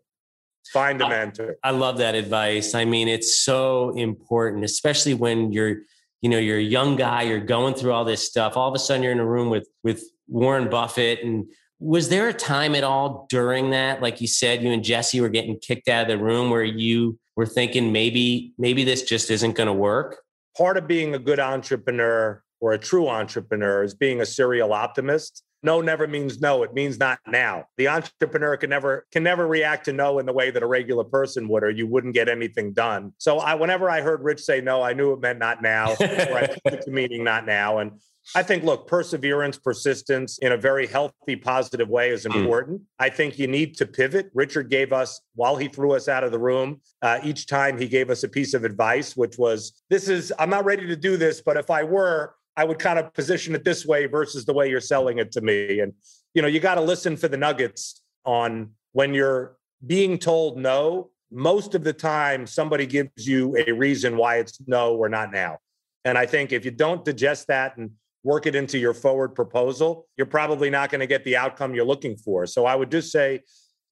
Find 0.72 1.02
a 1.02 1.10
mentor. 1.10 1.58
I, 1.64 1.70
I 1.70 1.72
love 1.72 1.98
that 1.98 2.16
advice. 2.16 2.76
I 2.76 2.86
mean, 2.86 3.08
it's 3.08 3.42
so 3.42 3.92
important, 3.92 4.64
especially 4.64 5.14
when 5.14 5.52
you're, 5.52 5.78
you 6.22 6.30
know, 6.30 6.38
you're 6.38 6.60
a 6.60 6.64
young 6.64 6.96
guy, 6.96 7.24
you're 7.24 7.40
going 7.40 7.74
through 7.74 7.94
all 7.94 8.06
this 8.06 8.26
stuff. 8.26 8.56
All 8.56 8.70
of 8.70 8.76
a 8.76 8.80
sudden 8.80 9.02
you're 9.02 9.12
in 9.12 9.20
a 9.20 9.26
room 9.26 9.50
with 9.50 9.68
with 9.84 10.04
Warren 10.28 10.70
Buffett. 10.70 11.24
And 11.24 11.46
was 11.82 12.10
there 12.10 12.30
a 12.30 12.34
time 12.34 12.76
at 12.76 12.84
all 12.84 13.26
during 13.28 13.72
that, 13.72 14.04
like 14.04 14.22
you 14.22 14.28
said, 14.28 14.62
you 14.62 14.72
and 14.72 14.84
Jesse 14.84 15.20
were 15.20 15.30
getting 15.30 15.58
kicked 15.58 15.88
out 15.88 16.04
of 16.04 16.08
the 16.08 16.24
room 16.24 16.52
where 16.52 16.64
you 16.64 17.18
were 17.36 17.48
thinking 17.48 17.92
maybe, 17.92 18.54
maybe 18.60 18.84
this 18.84 19.02
just 19.02 19.32
isn't 19.32 19.56
going 19.56 19.68
to 19.68 19.74
work? 19.74 20.22
Part 20.56 20.78
of 20.78 20.88
being 20.88 21.16
a 21.16 21.20
good 21.20 21.40
entrepreneur 21.40 22.44
or 22.60 22.74
a 22.74 22.78
true 22.78 23.08
entrepreneur 23.08 23.84
is 23.84 23.96
being 23.96 24.22
a 24.22 24.28
serial 24.28 24.74
optimist. 24.74 25.44
No 25.64 25.82
never 25.82 26.08
means 26.08 26.40
no 26.40 26.64
it 26.64 26.74
means 26.74 27.00
not 27.00 27.20
now. 27.28 27.66
The 27.78 27.88
entrepreneur 27.88 28.58
can 28.58 28.70
never 28.70 29.06
can 29.12 29.24
never 29.24 29.48
react 29.48 29.86
to 29.86 29.94
no 29.94 30.18
in 30.20 30.26
the 30.26 30.34
way 30.34 30.50
that 30.50 30.64
a 30.64 30.68
regular 30.68 31.04
person 31.04 31.48
would 31.50 31.64
or 31.64 31.70
you 31.70 31.86
wouldn't 31.86 32.16
get 32.16 32.30
anything 32.30 32.74
done. 32.74 33.14
So 33.20 33.38
i 33.38 33.54
whenever 33.54 33.88
i 33.88 34.02
heard 34.02 34.24
rich 34.24 34.42
say 34.42 34.60
no 34.60 34.82
i 34.82 34.94
knew 34.94 35.14
it 35.14 35.20
meant 35.20 35.38
not 35.38 35.62
now 35.62 35.92
or 35.92 35.98
i 36.02 36.48
took 36.66 36.74
it 36.74 36.82
to 36.84 36.92
meaning 36.92 37.24
not 37.24 37.46
now 37.46 37.78
and 37.78 37.92
I 38.36 38.44
think, 38.44 38.64
look, 38.64 38.88
perseverance, 38.88 39.58
persistence 39.58 40.38
in 40.40 40.52
a 40.52 40.58
very 40.58 40.88
healthy, 40.88 41.36
positive 41.36 41.90
way 41.90 42.10
is 42.10 42.26
hmm. 42.26 42.38
important. 42.38 42.82
Mm. 42.82 42.86
I 43.00 43.10
think 43.10 43.40
you 43.40 43.48
need 43.48 43.76
to 43.78 43.86
pivot. 43.86 44.30
Richard 44.34 44.70
gave 44.70 44.94
us, 44.94 45.22
while 45.36 45.58
he 45.58 45.68
threw 45.68 45.94
us 45.94 46.08
out 46.08 46.24
of 46.24 46.32
the 46.32 46.40
room, 46.40 46.82
uh, 47.02 47.20
each 47.24 47.48
time 47.48 47.78
he 47.78 47.88
gave 47.88 48.10
us 48.10 48.24
a 48.24 48.30
piece 48.30 48.54
of 48.54 48.64
advice, 48.64 49.18
which 49.18 49.38
was, 49.38 49.84
This 49.90 50.08
is, 50.08 50.32
I'm 50.40 50.50
not 50.50 50.66
ready 50.66 50.86
to 50.88 50.96
do 50.96 51.18
this, 51.18 51.42
but 51.42 51.58
if 51.58 51.70
I 51.70 51.84
were, 51.84 52.36
I 52.56 52.64
would 52.64 52.80
kind 52.80 53.00
of 53.00 53.14
position 53.14 53.56
it 53.56 53.64
this 53.64 53.86
way 53.86 54.06
versus 54.06 54.46
the 54.46 54.54
way 54.54 54.70
you're 54.70 54.82
selling 54.82 55.18
it 55.20 55.32
to 55.34 55.42
me. 55.42 55.80
And, 55.80 55.94
you 56.34 56.42
know, 56.42 56.48
you 56.48 56.60
got 56.60 56.76
to 56.76 56.82
listen 56.82 57.18
for 57.18 57.28
the 57.28 57.38
nuggets 57.38 58.02
on 58.26 58.72
when 58.92 59.14
you're 59.14 59.58
being 59.86 60.18
told 60.18 60.58
no. 60.58 61.10
Most 61.34 61.76
of 61.76 61.84
the 61.86 61.94
time, 61.94 62.46
somebody 62.46 62.86
gives 62.86 63.26
you 63.26 63.56
a 63.66 63.72
reason 63.72 64.18
why 64.18 64.38
it's 64.38 64.60
no 64.68 64.96
or 64.96 65.08
not 65.08 65.32
now. 65.32 65.60
And 66.04 66.18
I 66.18 66.26
think 66.26 66.52
if 66.52 66.66
you 66.66 66.72
don't 66.72 67.06
digest 67.06 67.48
that 67.48 67.78
and 67.78 67.92
work 68.24 68.46
it 68.46 68.56
into 68.56 68.78
your 68.78 68.94
forward 68.94 69.30
proposal, 69.30 70.08
you're 70.18 70.28
probably 70.28 70.70
not 70.70 70.90
going 70.90 71.00
to 71.00 71.08
get 71.08 71.24
the 71.24 71.38
outcome 71.38 71.74
you're 71.74 71.86
looking 71.86 72.16
for. 72.16 72.46
So 72.46 72.66
I 72.66 72.76
would 72.76 72.92
just 72.92 73.12
say 73.12 73.42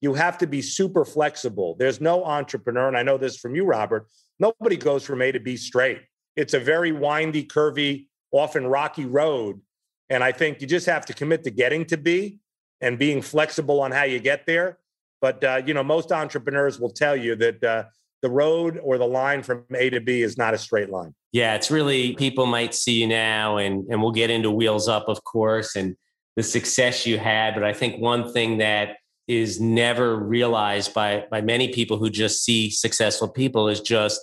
you 0.02 0.14
have 0.14 0.38
to 0.38 0.48
be 0.48 0.62
super 0.62 1.04
flexible. 1.04 1.76
There's 1.78 2.00
no 2.00 2.24
entrepreneur, 2.24 2.88
and 2.88 2.98
I 2.98 3.04
know 3.04 3.18
this 3.18 3.38
from 3.38 3.56
you, 3.56 3.66
Robert, 3.66 4.08
nobody 4.40 4.78
goes 4.78 5.04
from 5.04 5.22
A 5.22 5.32
to 5.32 5.40
B 5.40 5.58
straight. 5.58 6.02
It's 6.36 6.54
a 6.54 6.60
very 6.60 6.92
windy, 6.92 7.46
curvy 7.46 8.08
often 8.32 8.68
rocky 8.68 9.06
road. 9.06 9.62
And 10.10 10.24
I 10.24 10.32
think 10.32 10.62
you 10.62 10.68
just 10.68 10.86
have 10.86 11.06
to 11.08 11.14
commit 11.14 11.44
to 11.44 11.52
getting 11.52 11.86
to 11.86 11.98
B 11.98 12.40
and 12.82 12.98
being 12.98 13.22
flexible 13.22 13.82
on 13.82 13.92
how 13.92 14.04
you 14.04 14.20
get 14.20 14.46
there. 14.46 14.80
But 15.22 15.44
uh, 15.44 15.62
you 15.66 15.74
know, 15.74 15.84
most 15.84 16.12
entrepreneurs 16.12 16.80
will 16.80 16.92
tell 16.92 17.16
you 17.16 17.36
that 17.36 17.64
uh, 17.64 17.84
the 18.22 18.30
road 18.30 18.80
or 18.84 18.98
the 18.98 19.08
line 19.08 19.44
from 19.44 19.66
A 19.76 19.90
to 19.90 20.02
B 20.02 20.22
is 20.22 20.38
not 20.38 20.54
a 20.54 20.58
straight 20.58 20.90
line. 20.90 21.14
Yeah, 21.32 21.56
it's 21.56 21.72
really 21.72 22.14
people 22.16 22.46
might 22.46 22.74
see 22.74 23.02
you 23.02 23.08
now, 23.08 23.58
and 23.58 23.86
and 23.90 24.02
we'll 24.02 24.12
get 24.12 24.30
into 24.30 24.52
wheels 24.52 24.88
up, 24.88 25.08
of 25.08 25.24
course, 25.24 25.76
and 25.76 25.96
the 26.36 26.44
success 26.44 27.06
you 27.06 27.18
had. 27.18 27.54
But 27.54 27.64
I 27.64 27.74
think 27.74 28.02
one 28.02 28.32
thing 28.32 28.58
that 28.60 28.98
is 29.28 29.62
never 29.62 30.16
realized 30.18 30.94
by 30.94 31.26
by 31.30 31.42
many 31.42 31.70
people 31.70 31.98
who 31.98 32.10
just 32.10 32.44
see 32.44 32.70
successful 32.70 33.30
people 33.30 33.70
is 33.70 33.80
just 33.80 34.20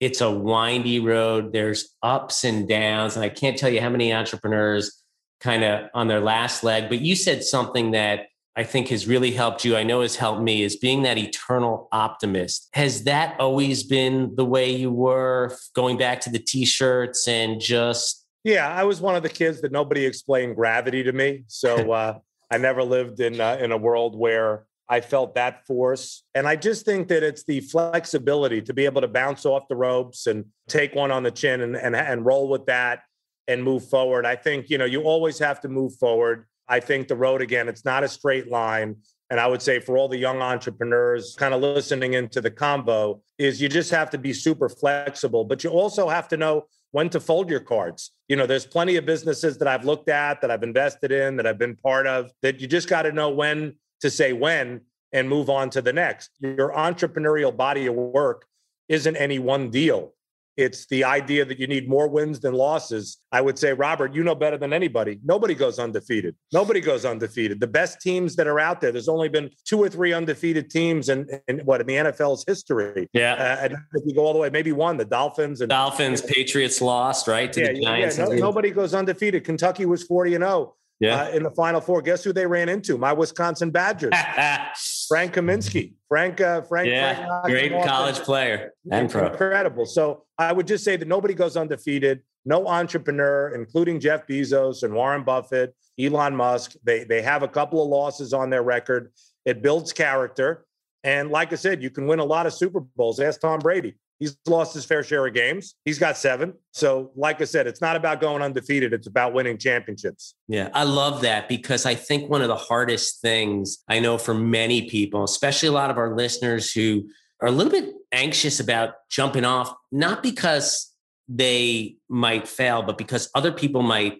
it's 0.00 0.22
a 0.22 0.30
windy 0.30 0.98
road. 0.98 1.52
There's 1.52 1.94
ups 2.02 2.44
and 2.44 2.66
downs. 2.66 3.16
And 3.16 3.24
I 3.24 3.28
can't 3.28 3.56
tell 3.56 3.68
you 3.68 3.82
how 3.82 3.90
many 3.90 4.12
entrepreneurs 4.12 5.02
kind 5.40 5.62
of 5.62 5.90
on 5.94 6.08
their 6.08 6.20
last 6.20 6.64
leg. 6.64 6.88
But 6.88 7.00
you 7.00 7.14
said 7.14 7.44
something 7.44 7.90
that 7.92 8.26
I 8.56 8.64
think 8.64 8.88
has 8.88 9.06
really 9.06 9.30
helped 9.30 9.64
you. 9.64 9.76
I 9.76 9.84
know 9.84 10.02
has 10.02 10.16
helped 10.16 10.42
me 10.42 10.62
is 10.62 10.76
being 10.76 11.02
that 11.02 11.18
eternal 11.18 11.88
optimist. 11.92 12.68
Has 12.74 13.04
that 13.04 13.38
always 13.38 13.82
been 13.82 14.34
the 14.34 14.44
way 14.44 14.70
you 14.70 14.90
were 14.90 15.56
going 15.74 15.96
back 15.96 16.20
to 16.22 16.30
the 16.30 16.38
t 16.38 16.64
shirts 16.64 17.28
and 17.28 17.60
just. 17.60 18.26
Yeah, 18.42 18.68
I 18.68 18.84
was 18.84 19.00
one 19.00 19.16
of 19.16 19.22
the 19.22 19.28
kids 19.28 19.60
that 19.60 19.70
nobody 19.70 20.04
explained 20.04 20.56
gravity 20.56 21.02
to 21.02 21.12
me. 21.12 21.44
So 21.46 21.92
uh, 21.92 22.18
I 22.50 22.58
never 22.58 22.82
lived 22.82 23.20
in, 23.20 23.40
uh, 23.40 23.58
in 23.60 23.70
a 23.70 23.76
world 23.76 24.18
where 24.18 24.66
I 24.90 25.00
felt 25.00 25.36
that 25.36 25.66
force. 25.66 26.24
And 26.34 26.48
I 26.48 26.56
just 26.56 26.84
think 26.84 27.06
that 27.08 27.22
it's 27.22 27.44
the 27.44 27.60
flexibility 27.60 28.60
to 28.62 28.74
be 28.74 28.86
able 28.86 29.00
to 29.02 29.08
bounce 29.08 29.46
off 29.46 29.68
the 29.68 29.76
ropes 29.76 30.26
and 30.26 30.46
take 30.68 30.96
one 30.96 31.12
on 31.12 31.22
the 31.22 31.30
chin 31.30 31.60
and, 31.60 31.76
and, 31.76 31.94
and 31.94 32.26
roll 32.26 32.48
with 32.48 32.66
that 32.66 33.02
and 33.46 33.62
move 33.62 33.88
forward. 33.88 34.26
I 34.26 34.34
think, 34.34 34.68
you 34.68 34.78
know, 34.78 34.84
you 34.84 35.02
always 35.02 35.38
have 35.38 35.60
to 35.60 35.68
move 35.68 35.94
forward. 35.94 36.46
I 36.70 36.80
think 36.80 37.08
the 37.08 37.16
road, 37.16 37.42
again, 37.42 37.68
it's 37.68 37.84
not 37.84 38.04
a 38.04 38.08
straight 38.08 38.48
line. 38.48 38.96
And 39.28 39.38
I 39.38 39.46
would 39.46 39.60
say 39.60 39.78
for 39.80 39.98
all 39.98 40.08
the 40.08 40.18
young 40.18 40.40
entrepreneurs 40.40 41.36
kind 41.38 41.52
of 41.52 41.60
listening 41.60 42.14
into 42.14 42.40
the 42.40 42.50
combo, 42.50 43.22
is 43.38 43.60
you 43.60 43.68
just 43.68 43.90
have 43.90 44.10
to 44.10 44.18
be 44.18 44.32
super 44.32 44.68
flexible, 44.68 45.44
but 45.44 45.62
you 45.62 45.70
also 45.70 46.08
have 46.08 46.28
to 46.28 46.36
know 46.36 46.64
when 46.92 47.08
to 47.10 47.20
fold 47.20 47.50
your 47.50 47.60
cards. 47.60 48.12
You 48.28 48.36
know, 48.36 48.46
there's 48.46 48.66
plenty 48.66 48.96
of 48.96 49.06
businesses 49.06 49.58
that 49.58 49.68
I've 49.68 49.84
looked 49.84 50.08
at, 50.08 50.40
that 50.40 50.50
I've 50.50 50.62
invested 50.62 51.12
in, 51.12 51.36
that 51.36 51.46
I've 51.46 51.58
been 51.58 51.76
part 51.76 52.06
of, 52.06 52.30
that 52.42 52.60
you 52.60 52.66
just 52.66 52.88
got 52.88 53.02
to 53.02 53.12
know 53.12 53.30
when 53.30 53.74
to 54.00 54.10
say 54.10 54.32
when 54.32 54.80
and 55.12 55.28
move 55.28 55.50
on 55.50 55.70
to 55.70 55.82
the 55.82 55.92
next. 55.92 56.30
Your 56.40 56.72
entrepreneurial 56.72 57.56
body 57.56 57.86
of 57.86 57.94
work 57.94 58.46
isn't 58.88 59.16
any 59.16 59.38
one 59.38 59.70
deal. 59.70 60.14
It's 60.56 60.86
the 60.86 61.04
idea 61.04 61.44
that 61.44 61.58
you 61.58 61.66
need 61.66 61.88
more 61.88 62.08
wins 62.08 62.40
than 62.40 62.54
losses. 62.54 63.18
I 63.32 63.40
would 63.40 63.58
say, 63.58 63.72
Robert, 63.72 64.14
you 64.14 64.22
know 64.22 64.34
better 64.34 64.58
than 64.58 64.72
anybody. 64.72 65.18
Nobody 65.24 65.54
goes 65.54 65.78
undefeated. 65.78 66.34
Nobody 66.52 66.80
goes 66.80 67.04
undefeated. 67.04 67.60
The 67.60 67.66
best 67.66 68.00
teams 68.00 68.36
that 68.36 68.46
are 68.46 68.60
out 68.60 68.80
there, 68.80 68.92
there's 68.92 69.08
only 69.08 69.28
been 69.28 69.50
two 69.64 69.78
or 69.78 69.88
three 69.88 70.12
undefeated 70.12 70.70
teams 70.70 71.08
in, 71.08 71.28
in 71.48 71.60
what 71.60 71.80
in 71.80 71.86
the 71.86 71.94
NFL's 71.94 72.44
history. 72.46 73.08
Yeah. 73.12 73.34
Uh, 73.34 73.64
and 73.64 73.72
if 73.94 74.02
you 74.04 74.14
go 74.14 74.26
all 74.26 74.32
the 74.32 74.38
way, 74.38 74.50
maybe 74.50 74.72
one, 74.72 74.96
the 74.96 75.04
Dolphins 75.04 75.60
and 75.60 75.70
Dolphins, 75.70 76.22
Patriots 76.22 76.80
lost, 76.80 77.28
right? 77.28 77.52
To 77.52 77.60
yeah, 77.60 77.72
the 77.72 77.80
Giants. 77.82 78.18
Yeah, 78.18 78.24
no, 78.24 78.32
nobody 78.32 78.70
goes 78.70 78.92
undefeated. 78.92 79.44
Kentucky 79.44 79.86
was 79.86 80.02
40 80.02 80.34
and 80.34 80.44
0 80.44 80.74
yeah. 81.00 81.22
Uh, 81.22 81.28
in 81.30 81.42
the 81.42 81.50
Final 81.50 81.80
Four. 81.80 82.02
Guess 82.02 82.24
who 82.24 82.32
they 82.32 82.46
ran 82.46 82.68
into? 82.68 82.98
My 82.98 83.12
Wisconsin 83.12 83.70
Badgers. 83.70 84.12
Frank 85.10 85.34
Kaminsky. 85.34 85.94
Frank. 86.08 86.40
Uh, 86.40 86.62
Frank. 86.62 86.88
Yeah, 86.88 87.14
Frank 87.42 87.44
great 87.46 87.84
college 87.84 88.20
player 88.20 88.72
and 88.92 89.10
pro. 89.10 89.26
Incredible. 89.26 89.84
So 89.84 90.24
I 90.38 90.52
would 90.52 90.68
just 90.68 90.84
say 90.84 90.96
that 90.96 91.08
nobody 91.08 91.34
goes 91.34 91.56
undefeated. 91.56 92.22
No 92.44 92.68
entrepreneur, 92.68 93.52
including 93.54 93.98
Jeff 93.98 94.26
Bezos 94.26 94.84
and 94.84 94.94
Warren 94.94 95.24
Buffett, 95.24 95.74
Elon 95.98 96.34
Musk, 96.34 96.74
they 96.84 97.04
they 97.04 97.22
have 97.22 97.42
a 97.42 97.48
couple 97.48 97.82
of 97.82 97.88
losses 97.88 98.32
on 98.32 98.50
their 98.50 98.62
record. 98.62 99.12
It 99.44 99.62
builds 99.62 99.92
character. 99.92 100.64
And 101.02 101.30
like 101.30 101.52
I 101.52 101.56
said, 101.56 101.82
you 101.82 101.90
can 101.90 102.06
win 102.06 102.20
a 102.20 102.24
lot 102.24 102.46
of 102.46 102.54
Super 102.54 102.80
Bowls. 102.80 103.20
Ask 103.20 103.40
Tom 103.40 103.58
Brady. 103.58 103.96
He's 104.20 104.36
lost 104.46 104.74
his 104.74 104.84
fair 104.84 105.02
share 105.02 105.26
of 105.26 105.32
games. 105.32 105.74
He's 105.86 105.98
got 105.98 106.16
seven. 106.18 106.52
So, 106.72 107.10
like 107.16 107.40
I 107.40 107.44
said, 107.44 107.66
it's 107.66 107.80
not 107.80 107.96
about 107.96 108.20
going 108.20 108.42
undefeated, 108.42 108.92
it's 108.92 109.06
about 109.06 109.32
winning 109.32 109.56
championships. 109.56 110.34
Yeah, 110.46 110.68
I 110.74 110.84
love 110.84 111.22
that 111.22 111.48
because 111.48 111.86
I 111.86 111.94
think 111.94 112.30
one 112.30 112.42
of 112.42 112.48
the 112.48 112.56
hardest 112.56 113.22
things 113.22 113.82
I 113.88 113.98
know 113.98 114.18
for 114.18 114.34
many 114.34 114.90
people, 114.90 115.24
especially 115.24 115.70
a 115.70 115.72
lot 115.72 115.90
of 115.90 115.96
our 115.96 116.14
listeners 116.14 116.70
who 116.70 117.08
are 117.40 117.48
a 117.48 117.50
little 117.50 117.72
bit 117.72 117.94
anxious 118.12 118.60
about 118.60 118.92
jumping 119.10 119.46
off, 119.46 119.74
not 119.90 120.22
because 120.22 120.92
they 121.26 121.96
might 122.10 122.46
fail, 122.46 122.82
but 122.82 122.98
because 122.98 123.30
other 123.34 123.52
people 123.52 123.82
might 123.82 124.18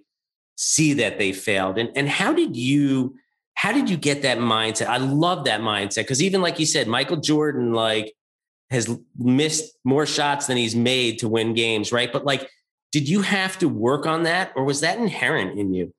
see 0.57 0.95
that 0.95 1.19
they 1.19 1.33
failed. 1.33 1.77
And, 1.77 1.91
and 1.95 2.09
how 2.09 2.33
did 2.33 2.57
you? 2.57 3.17
How 3.55 3.73
did 3.73 3.91
you 3.91 3.99
get 3.99 4.23
that 4.23 4.39
mindset? 4.39 4.87
I 4.87 4.97
love 4.97 5.45
that 5.45 5.61
mindset 5.61 5.97
because 5.97 6.23
even 6.23 6.41
like 6.41 6.59
you 6.59 6.65
said, 6.65 6.89
Michael 6.89 7.19
Jordan, 7.19 7.75
like 7.75 8.15
has 8.71 8.99
missed 9.19 9.77
more 9.85 10.07
shots 10.07 10.47
than 10.47 10.57
he's 10.57 10.77
made 10.77 11.19
to 11.19 11.29
win 11.29 11.55
games, 11.55 11.93
right? 11.93 12.13
But 12.13 12.25
like, 12.25 12.49
did 12.93 13.09
you 13.09 13.23
have 13.23 13.59
to 13.59 13.69
work 13.69 14.07
on 14.07 14.25
that 14.25 14.53
or 14.57 14.65
was 14.65 14.81
that 14.81 14.99
inherent 14.99 15.59
in 15.59 15.73
you? 15.75 15.93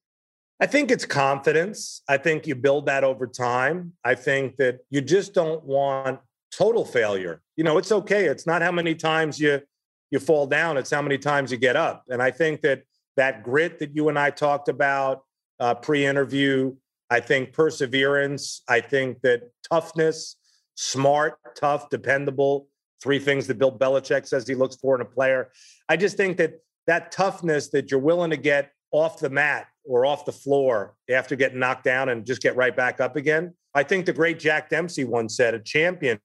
I 0.60 0.68
think 0.68 0.92
it's 0.92 1.06
confidence. 1.06 2.04
I 2.08 2.18
think 2.18 2.46
you 2.46 2.56
build 2.56 2.86
that 2.86 3.04
over 3.04 3.26
time. 3.26 3.94
I 4.06 4.16
think 4.16 4.58
that 4.58 4.80
you 4.90 5.02
just 5.02 5.34
don't 5.34 5.64
want 5.64 6.20
total 6.52 6.86
failure. 6.86 7.42
You 7.58 7.64
know, 7.64 7.78
it's 7.78 7.92
okay. 7.92 8.26
It's 8.26 8.46
not 8.46 8.62
how 8.62 8.72
many 8.72 8.96
times 8.96 9.40
you 9.40 9.62
you 10.12 10.20
fall 10.20 10.46
down, 10.46 10.78
it's 10.78 10.92
how 10.92 11.02
many 11.02 11.18
times 11.18 11.52
you 11.52 11.58
get 11.58 11.78
up. 11.78 12.04
And 12.10 12.22
I 12.22 12.32
think 12.32 12.62
that 12.62 12.84
that 13.16 13.44
grit 13.44 13.80
that 13.80 13.96
you 13.96 14.10
and 14.10 14.20
I 14.20 14.30
talked 14.30 14.68
about 14.68 15.24
uh, 15.60 15.74
pre-interview, 15.74 16.76
I 17.10 17.22
think 17.22 17.54
perseverance, 17.54 18.62
I 18.68 18.82
think 18.82 19.22
that 19.22 19.44
toughness, 19.70 20.36
smart, 20.82 21.36
tough, 21.56 21.90
dependable. 21.90 22.68
Three 23.02 23.20
things 23.20 23.48
that 23.48 23.60
Bill 23.60 23.72
Belichick 23.72 24.28
says 24.28 24.48
he 24.48 24.56
looks 24.56 24.76
for 24.76 24.96
in 24.96 25.02
a 25.02 25.06
player. 25.06 25.52
I 25.88 25.96
just 25.96 26.18
think 26.18 26.38
that 26.38 26.54
that 26.88 27.12
toughness 27.12 27.70
that 27.70 27.92
you're 27.92 28.00
willing 28.00 28.32
to 28.32 28.38
get 28.38 28.72
off 28.92 29.20
the 29.20 29.30
mat 29.30 29.68
or 29.86 30.06
off 30.06 30.26
the 30.26 30.32
floor 30.32 30.96
after 31.10 31.36
getting 31.36 31.60
knocked 31.60 31.84
down 31.84 32.10
and 32.10 32.26
just 32.26 32.42
get 32.42 32.56
right 32.56 32.76
back 32.76 33.00
up 33.00 33.16
again. 33.16 33.54
I 33.74 33.84
think 33.84 34.06
the 34.06 34.14
great 34.14 34.40
Jack 34.40 34.70
Dempsey 34.70 35.04
once 35.04 35.36
said 35.36 35.54
a 35.54 35.60
champion 35.60 36.20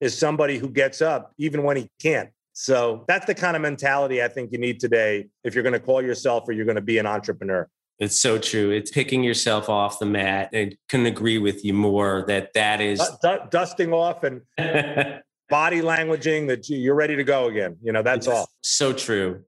is 0.00 0.18
somebody 0.18 0.58
who 0.58 0.68
gets 0.68 1.00
up 1.00 1.32
even 1.38 1.62
when 1.62 1.76
he 1.76 1.88
can't. 2.00 2.30
So 2.52 3.04
that's 3.08 3.24
the 3.24 3.34
kind 3.34 3.56
of 3.56 3.62
mentality 3.62 4.22
I 4.22 4.28
think 4.28 4.52
you 4.52 4.58
need 4.58 4.78
today 4.78 5.28
if 5.42 5.54
you're 5.54 5.62
going 5.62 5.72
to 5.72 5.80
call 5.80 6.02
yourself 6.02 6.48
or 6.48 6.52
you're 6.52 6.66
going 6.66 6.76
to 6.76 6.82
be 6.82 6.98
an 6.98 7.06
entrepreneur. 7.06 7.68
It's 8.02 8.18
so 8.18 8.36
true. 8.36 8.72
It's 8.72 8.90
picking 8.90 9.22
yourself 9.22 9.68
off 9.68 10.00
the 10.00 10.06
mat. 10.06 10.50
I 10.52 10.72
couldn't 10.88 11.06
agree 11.06 11.38
with 11.38 11.64
you 11.64 11.72
more 11.72 12.24
that 12.26 12.52
that 12.54 12.80
is 12.80 13.00
D- 13.22 13.36
dusting 13.48 13.92
off 13.92 14.24
and 14.24 14.40
body 15.48 15.82
languaging 15.82 16.48
that 16.48 16.68
you're 16.68 16.96
ready 16.96 17.14
to 17.14 17.22
go 17.22 17.46
again. 17.46 17.76
You 17.80 17.92
know, 17.92 18.02
that's 18.02 18.26
it's 18.26 18.34
all. 18.34 18.48
So 18.60 18.92
true. 18.92 19.44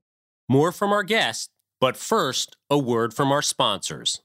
More 0.48 0.70
from 0.70 0.92
our 0.92 1.02
guest, 1.02 1.50
but 1.80 1.96
first, 1.96 2.56
a 2.70 2.78
word 2.78 3.12
from 3.12 3.32
our 3.32 3.42
sponsors. 3.42 4.22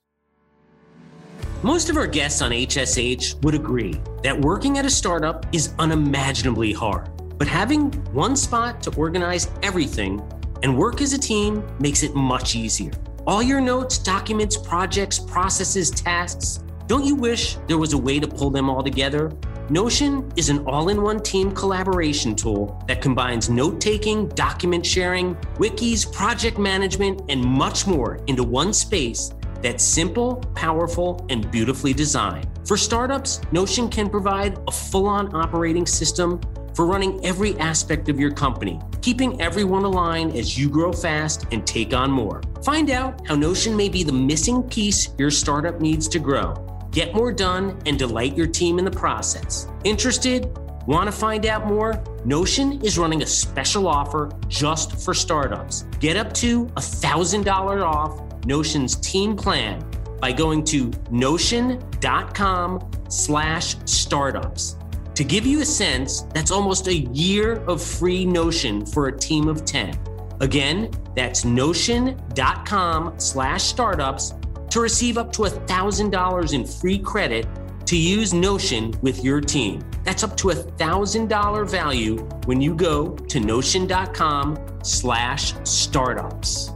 Most 1.63 1.89
of 1.89 1.97
our 1.97 2.05
guests 2.05 2.43
on 2.43 2.51
HSH 2.51 3.43
would 3.43 3.55
agree 3.55 3.99
that 4.21 4.39
working 4.39 4.77
at 4.77 4.85
a 4.85 4.91
startup 4.91 5.47
is 5.51 5.73
unimaginably 5.79 6.71
hard. 6.71 7.09
But 7.39 7.47
having 7.47 7.91
one 8.13 8.35
spot 8.35 8.83
to 8.83 8.95
organize 8.95 9.49
everything 9.63 10.21
and 10.61 10.77
work 10.77 11.01
as 11.01 11.13
a 11.13 11.17
team 11.17 11.63
makes 11.79 12.03
it 12.03 12.13
much 12.13 12.55
easier. 12.55 12.91
All 13.27 13.43
your 13.43 13.60
notes, 13.62 13.97
documents, 13.97 14.58
projects, 14.58 15.19
processes, 15.19 15.91
tasks. 15.91 16.63
Don't 16.88 17.05
you 17.05 17.15
wish 17.15 17.58
there 17.67 17.77
was 17.77 17.93
a 17.93 17.97
way 17.97 18.19
to 18.19 18.27
pull 18.27 18.49
them 18.49 18.69
all 18.69 18.82
together? 18.82 19.32
Notion 19.69 20.32
is 20.36 20.49
an 20.49 20.65
all 20.65 20.89
in 20.89 21.01
one 21.01 21.21
team 21.21 21.51
collaboration 21.51 22.34
tool 22.34 22.82
that 22.88 23.01
combines 23.01 23.49
note 23.49 23.79
taking, 23.79 24.29
document 24.29 24.86
sharing, 24.86 25.36
wikis, 25.58 26.12
project 26.12 26.58
management, 26.58 27.21
and 27.29 27.43
much 27.43 27.86
more 27.86 28.19
into 28.27 28.43
one 28.43 28.73
space 28.73 29.32
that's 29.62 29.84
simple, 29.84 30.38
powerful, 30.55 31.25
and 31.29 31.51
beautifully 31.51 31.93
designed. 31.93 32.47
For 32.65 32.77
startups, 32.77 33.41
Notion 33.51 33.89
can 33.89 34.10
provide 34.10 34.58
a 34.67 34.71
full 34.71 35.08
on 35.08 35.36
operating 35.36 35.86
system 35.86 36.39
for 36.79 36.85
running 36.85 37.19
every 37.25 37.57
aspect 37.57 38.07
of 38.07 38.21
your 38.21 38.31
company, 38.31 38.79
keeping 39.01 39.41
everyone 39.41 39.83
aligned 39.83 40.33
as 40.37 40.57
you 40.57 40.69
grow 40.69 40.93
fast 40.93 41.45
and 41.51 41.67
take 41.67 41.93
on 41.93 42.09
more. 42.09 42.41
Find 42.63 42.89
out 42.89 43.27
how 43.27 43.35
Notion 43.35 43.75
may 43.75 43.89
be 43.89 44.01
the 44.01 44.13
missing 44.13 44.63
piece 44.63 45.09
your 45.17 45.29
startup 45.29 45.81
needs 45.81 46.07
to 46.07 46.19
grow. 46.19 46.53
Get 46.91 47.13
more 47.13 47.33
done 47.33 47.77
and 47.85 47.99
delight 47.99 48.37
your 48.37 48.47
team 48.47 48.79
in 48.79 48.85
the 48.85 48.91
process. 48.91 49.67
Interested? 49.83 50.57
Want 50.87 51.07
to 51.07 51.11
find 51.11 51.45
out 51.45 51.67
more? 51.67 52.01
Notion 52.23 52.81
is 52.81 52.97
running 52.97 53.23
a 53.23 53.27
special 53.27 53.85
offer 53.85 54.31
just 54.47 55.03
for 55.03 55.13
startups. 55.13 55.83
Get 55.99 56.15
up 56.15 56.31
to 56.35 56.67
$1,000 56.67 57.83
off 57.83 58.45
Notion's 58.45 58.95
team 58.95 59.35
plan 59.35 59.83
by 60.21 60.31
going 60.31 60.63
to 60.63 60.93
notion.com 61.11 62.89
slash 63.09 63.75
startups. 63.83 64.77
To 65.19 65.25
give 65.25 65.45
you 65.45 65.60
a 65.60 65.65
sense, 65.65 66.21
that's 66.34 66.49
almost 66.49 66.88
a 66.88 66.95
year 66.95 67.55
of 67.65 67.84
free 67.84 68.25
Notion 68.25 68.86
for 68.86 69.10
a 69.10 69.17
team 69.17 69.49
of 69.49 69.65
10. 69.65 69.99
Again, 70.39 70.89
that's 71.13 71.43
notion.com 71.43 73.19
slash 73.19 73.63
startups 73.63 74.34
to 74.69 74.79
receive 74.79 75.17
up 75.17 75.34
to 75.34 75.41
$1,000 75.41 76.53
in 76.53 76.65
free 76.65 76.97
credit 76.97 77.45
to 77.86 77.97
use 77.97 78.34
Notion 78.34 78.93
with 79.01 79.21
your 79.21 79.41
team. 79.41 79.84
That's 80.05 80.23
up 80.23 80.38
to 80.38 80.51
a 80.51 80.55
$1,000 80.55 81.69
value 81.69 82.15
when 82.45 82.62
you 82.62 82.73
go 82.73 83.10
to 83.10 83.39
notion.com 83.41 84.58
slash 84.84 85.53
startups. 85.65 86.71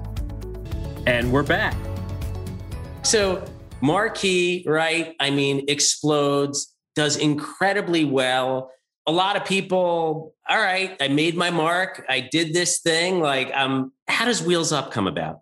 And 1.08 1.32
we're 1.32 1.44
back. 1.44 1.78
So 3.04 3.46
Marquis, 3.80 4.66
right? 4.68 5.16
I 5.22 5.30
mean, 5.30 5.64
explodes 5.70 6.73
does 6.96 7.18
incredibly 7.18 8.06
well. 8.06 8.72
A 9.06 9.12
lot 9.12 9.36
of 9.36 9.46
people, 9.46 10.34
all 10.48 10.58
right, 10.58 10.96
I 11.02 11.10
made 11.10 11.36
my 11.36 11.50
mark. 11.50 12.06
I 12.08 12.22
did 12.22 12.54
this 12.54 12.80
thing. 12.80 13.20
Like, 13.20 13.52
um, 13.54 13.92
how 14.08 14.26
does 14.26 14.42
Wheels 14.42 14.72
Up 14.72 14.92
come 14.92 15.08
about? 15.08 15.42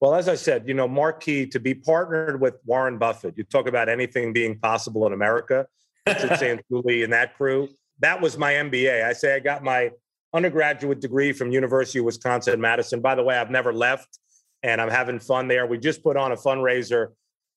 Well, 0.00 0.14
as 0.14 0.28
I 0.28 0.34
said, 0.34 0.68
you 0.68 0.74
know, 0.74 0.88
Marquis 0.88 1.46
to 1.46 1.60
be 1.60 1.74
partnered 1.74 2.40
with 2.40 2.56
Warren 2.64 2.98
Buffett. 2.98 3.38
You 3.38 3.44
talk 3.44 3.66
about 3.66 3.88
anything 3.88 4.32
being 4.32 4.58
possible 4.58 5.06
in 5.06 5.12
America. 5.12 5.66
Richard 6.06 6.30
Santulli 6.70 7.02
and 7.04 7.12
that 7.12 7.36
crew. 7.36 7.68
That 8.00 8.20
was 8.20 8.36
my 8.36 8.52
MBA. 8.54 9.04
I 9.04 9.12
say 9.14 9.34
I 9.34 9.38
got 9.38 9.62
my 9.62 9.90
undergraduate 10.34 11.00
degree 11.00 11.32
from 11.32 11.50
University 11.50 11.98
of 12.00 12.04
Wisconsin 12.04 12.60
Madison. 12.60 13.00
By 13.00 13.14
the 13.14 13.22
way, 13.22 13.36
I've 13.36 13.50
never 13.50 13.72
left, 13.72 14.18
and 14.62 14.80
I'm 14.80 14.90
having 14.90 15.18
fun 15.18 15.48
there. 15.48 15.66
We 15.66 15.78
just 15.78 16.02
put 16.02 16.16
on 16.16 16.32
a 16.32 16.36
fundraiser 16.36 17.12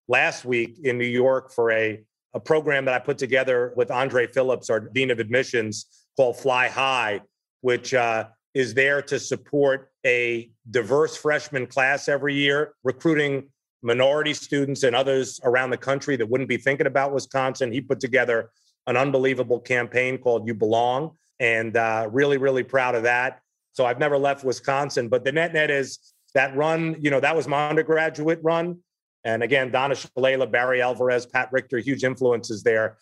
last 0.07 0.45
week 0.45 0.79
in 0.83 0.97
New 0.97 1.05
York 1.05 1.51
for 1.51 1.71
a 1.71 2.01
a 2.33 2.39
program 2.39 2.85
that 2.85 2.93
I 2.93 2.99
put 2.99 3.17
together 3.17 3.73
with 3.75 3.91
Andre 3.91 4.27
Phillips, 4.27 4.69
our 4.69 4.79
Dean 4.79 5.11
of 5.11 5.19
Admissions, 5.19 6.05
called 6.15 6.37
Fly 6.37 6.67
High, 6.67 7.21
which 7.61 7.93
uh, 7.93 8.27
is 8.53 8.73
there 8.73 9.01
to 9.03 9.19
support 9.19 9.91
a 10.05 10.51
diverse 10.69 11.17
freshman 11.17 11.65
class 11.67 12.07
every 12.07 12.35
year, 12.35 12.73
recruiting 12.83 13.49
minority 13.81 14.33
students 14.33 14.83
and 14.83 14.95
others 14.95 15.39
around 15.43 15.69
the 15.69 15.77
country 15.77 16.15
that 16.17 16.29
wouldn't 16.29 16.49
be 16.49 16.57
thinking 16.57 16.87
about 16.87 17.13
Wisconsin. 17.13 17.71
He 17.71 17.81
put 17.81 17.99
together 17.99 18.51
an 18.87 18.97
unbelievable 18.97 19.59
campaign 19.59 20.17
called 20.17 20.47
You 20.47 20.53
Belong, 20.53 21.11
and 21.39 21.77
uh, 21.77 22.09
really, 22.11 22.37
really 22.37 22.63
proud 22.63 22.95
of 22.95 23.03
that. 23.03 23.39
So 23.71 23.85
I've 23.85 23.99
never 23.99 24.17
left 24.17 24.43
Wisconsin, 24.43 25.07
but 25.07 25.23
the 25.23 25.31
net 25.31 25.53
net 25.53 25.71
is 25.71 26.13
that 26.33 26.55
run, 26.55 26.97
you 26.99 27.09
know, 27.09 27.19
that 27.19 27.35
was 27.35 27.47
my 27.47 27.69
undergraduate 27.69 28.39
run. 28.43 28.79
And 29.23 29.43
again, 29.43 29.71
Donna 29.71 29.95
Shalala, 29.95 30.49
Barry 30.49 30.81
Alvarez, 30.81 31.25
Pat 31.25 31.49
Richter, 31.51 31.77
huge 31.79 32.03
influences 32.03 32.63
there. 32.63 32.97